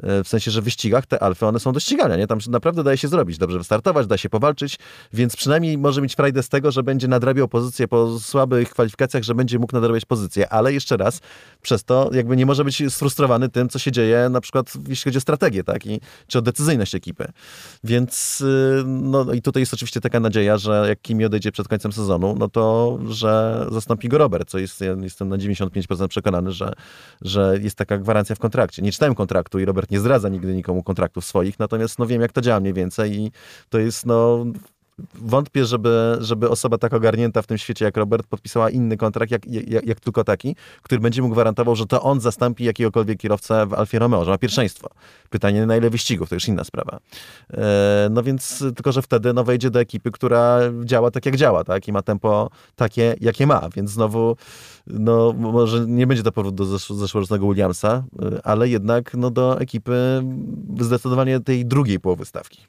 [0.03, 2.27] E, W sensie, że w wyścigach te alfy, one są do ścigania, nie?
[2.27, 4.79] Tam naprawdę daje się zrobić, dobrze wystartować, da się powalczyć,
[5.13, 9.35] więc przynajmniej może mieć frajdę z tego, że będzie nadrabiał pozycję po słabych kwalifikacjach, że
[9.35, 11.19] będzie mógł nadrabiać pozycję, ale jeszcze raz,
[11.61, 15.17] przez to jakby nie może być sfrustrowany tym, co się dzieje na przykład jeśli chodzi
[15.17, 15.85] o strategię, tak?
[15.85, 17.27] I, czy o decyzyjność ekipy.
[17.83, 21.91] Więc y, no i tutaj jest oczywiście taka nadzieja, że jak Kimi odejdzie przed końcem
[21.91, 23.34] sezonu, no to, że
[23.71, 26.73] zastąpi go Robert, co jest, ja jestem na 95% przekonany, że,
[27.21, 28.81] że jest taka gwarancja w kontrakcie.
[28.81, 32.31] Nie czytałem kontraktu i Robert nie zdradza nigdy nikomu kontraktów swoich, natomiast no wiem, jak
[32.31, 33.31] to działa mniej więcej i
[33.69, 34.45] to jest no
[35.13, 39.45] wątpię, żeby, żeby osoba tak ogarnięta w tym świecie jak Robert podpisała inny kontrakt, jak,
[39.45, 43.73] jak, jak tylko taki, który będzie mu gwarantował, że to on zastąpi jakiegokolwiek kierowcę w
[43.73, 44.89] Alfie Romeo, że ma pierwszeństwo.
[45.29, 46.99] Pytanie, na ile wyścigów, to już inna sprawa.
[47.53, 51.63] E, no więc, tylko że wtedy no, wejdzie do ekipy, która działa tak, jak działa,
[51.63, 51.87] tak?
[51.87, 54.35] I ma tempo takie, jakie ma, więc znowu,
[54.87, 59.59] no może nie będzie to powrót do zesz zeszłorocznego Williamsa, y, ale jednak no, do
[59.59, 60.23] ekipy
[60.79, 62.67] zdecydowanie tej drugiej połowy stawki.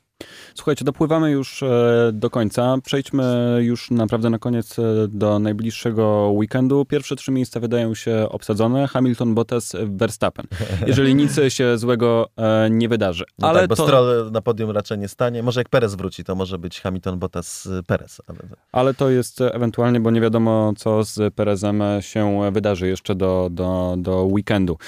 [0.56, 2.76] Słuchajcie, dopływamy już e, do końca.
[2.84, 6.84] Przejdźmy już naprawdę na koniec e, do najbliższego weekendu.
[6.84, 8.88] Pierwsze trzy miejsca wydają się obsadzone.
[8.88, 10.46] Hamilton, Bottas, Verstappen.
[10.86, 13.24] Jeżeli nic się złego e, nie wydarzy.
[13.38, 15.42] No ale tak, bo to, Stroll na podium raczej nie stanie.
[15.42, 18.22] Może jak Perez wróci, to może być Hamilton, Bottas, Perez.
[18.26, 18.38] Ale...
[18.72, 23.94] ale to jest ewentualnie, bo nie wiadomo, co z Perezem się wydarzy jeszcze do, do,
[23.98, 24.78] do weekendu.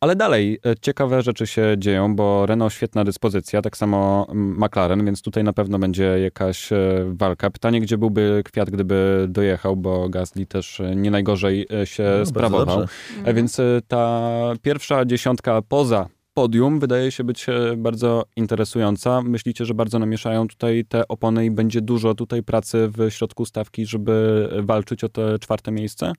[0.00, 5.44] Ale dalej, ciekawe rzeczy się dzieją, bo Renault świetna dyspozycja, tak samo McLaren, więc tutaj
[5.44, 7.50] na pewno będzie jakaś e, walka.
[7.50, 12.26] Pytanie, gdzie byłby Kwiat, gdyby dojechał, bo Gasly też e, nie najgorzej e, się No,
[12.26, 12.84] sprawował.
[13.24, 14.30] E, Więc ta
[14.62, 19.22] pierwsza dziesiątka poza podium wydaje się być bardzo interesująca.
[19.22, 23.86] Myślicie, że bardzo namieszają tutaj te opony i będzie dużo tutaj pracy w środku stawki,
[23.86, 26.12] żeby walczyć o te czwarte miejsce?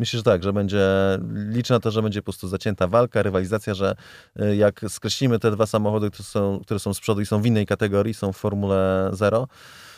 [0.00, 0.88] Myślę, że tak, że będzie,
[1.32, 3.96] liczę na to, że będzie po prostu zacięta walka, rywalizacja, że
[4.40, 7.46] y, jak skreślimy te dwa samochody, które są, które są z przodu i są w
[7.46, 9.48] innej kategorii, są w Formule 0,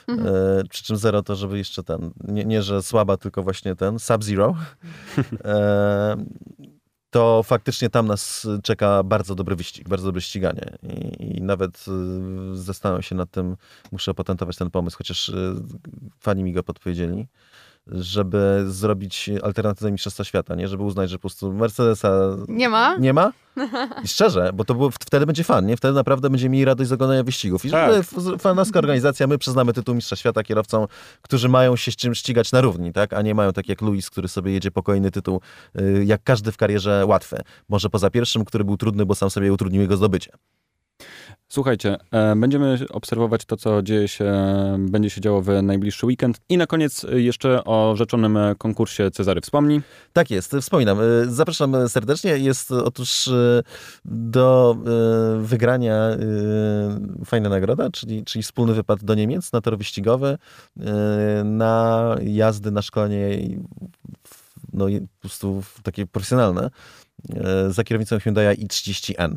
[0.09, 0.35] Mhm.
[0.61, 3.99] y, przy czym 0 to żeby jeszcze ten, nie, nie że słaba, tylko właśnie ten,
[3.99, 4.55] Sub-Zero,
[5.45, 6.17] e,
[7.11, 10.79] to faktycznie tam nas czeka bardzo dobry wyścig, bardzo dobre ściganie.
[10.83, 11.85] I, i nawet
[12.53, 13.57] y, zastanawiam się nad tym,
[13.93, 15.55] muszę opatentować ten pomysł, chociaż y,
[16.21, 17.27] fani mi go podpowiedzieli,
[17.87, 20.69] żeby zrobić alternatywę Mistrzostwa Świata, nie?
[20.69, 22.97] Żeby uznać, że po prostu Mercedesa Nie ma?
[22.97, 23.33] nie ma.
[24.05, 25.77] I szczerze, bo to było, wtedy będzie fan, nie?
[25.77, 27.65] Wtedy naprawdę będziemy mieli radość z oglądania wyścigów.
[27.65, 27.93] I Tak.
[28.39, 30.87] fanowska organizacja, my przyznamy tytuł Mistrza Świata kierowcom,
[31.23, 33.13] którzy mają się z czym ścigać na równi, tak?
[33.13, 35.41] A nie mają tak jak Luis, który sobie jedzie po kolejny tytuł,
[35.81, 37.37] y, jak każdy w karierze łatwy.
[37.69, 40.33] Może poza pierwszym, który był trudny, bo sam sobie utrudnił jego zdobycie.
[41.53, 44.33] Słuchajcie, e, będziemy obserwować to, co dzieje się,
[44.79, 46.41] będzie się działo w najbliższy weekend.
[46.49, 49.81] I na koniec e, jeszcze o rzeczonym e, konkursie Cezary wspomnij.
[50.13, 51.01] Tak jest, wspominam.
[51.01, 52.39] Y, Zapraszam serdecznie.
[52.39, 53.63] Jest otóż y,
[54.05, 54.77] do
[55.41, 55.95] wygrania
[57.25, 60.39] fajna nagroda, czyli, czyli wspólny wypad do Niemiec na tor wyścigowy,
[61.45, 63.39] na jazdy, na szkolenie
[64.73, 66.71] no, po prostu takie profesjonalne
[67.69, 69.37] za kierownicą Hyundai i30N.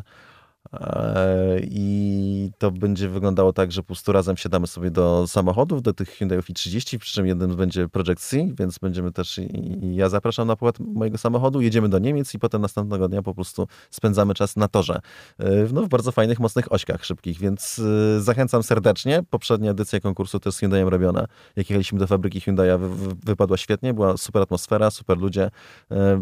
[0.73, 5.93] E, I to będzie wyglądało tak, że po prostu razem siadamy sobie do samochodów, do
[5.93, 9.39] tych Hyundai i30, przy czym jednym będzie Project C, więc będziemy też,
[9.81, 13.67] ja zapraszam na pokład mojego samochodu, jedziemy do Niemiec i potem następnego dnia po prostu
[13.91, 14.99] spędzamy czas na torze.
[15.39, 17.81] E, No, w bardzo fajnych, mocnych ośkach szybkich, więc
[18.17, 19.23] e, zachęcam serdecznie.
[19.29, 21.27] Poprzednia edycja konkursu też z Hyundaiem robiona.
[21.55, 25.49] Jak jechaliśmy do fabryki Hyundai'a, wy, wy, wypadła świetnie, była super atmosfera, super ludzie,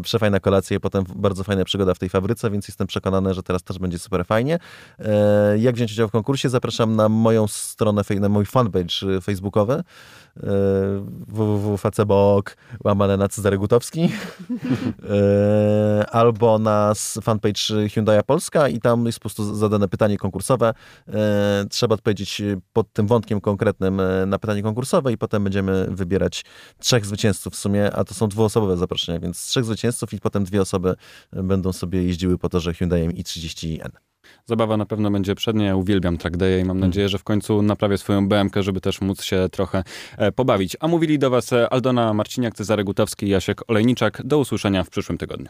[0.02, 3.62] przefajna kolacja i potem bardzo fajna przygoda w tej fabryce, więc jestem przekonany, że teraz
[3.62, 4.58] też będzie super fajnie.
[4.98, 6.48] E, Jak wziąć udział w konkursie?
[6.48, 9.82] Zapraszam na moją stronę, na mój fanpage e, facebookowy e,
[11.28, 14.08] www.facebook łamane na Cezary Gutowski
[16.20, 20.74] albo na fanpage Hyundai Polska i tam jest po prostu zadane pytanie konkursowe.
[21.70, 26.44] Trzeba odpowiedzieć pod tym wątkiem konkretnym na pytanie konkursowe i potem będziemy wybierać
[26.78, 30.60] trzech zwycięzców w sumie, a to są dwuosobowe zaproszenia, więc trzech zwycięzców i potem dwie
[30.60, 30.94] osoby
[31.32, 33.90] będą sobie jeździły po torze Hyundai i30N.
[34.46, 35.66] Zabawa na pewno będzie przednia.
[35.66, 39.00] Ja uwielbiam track day'e i mam nadzieję, że w końcu naprawię swoją BMK, żeby też
[39.00, 39.84] móc się trochę
[40.18, 40.76] e, pobawić.
[40.80, 44.22] A mówili do Was e, Aldona Marciniak, Cezary Gutowski i Jasiek Olejniczak.
[44.24, 45.48] Do usłyszenia w przyszłym tygodniu.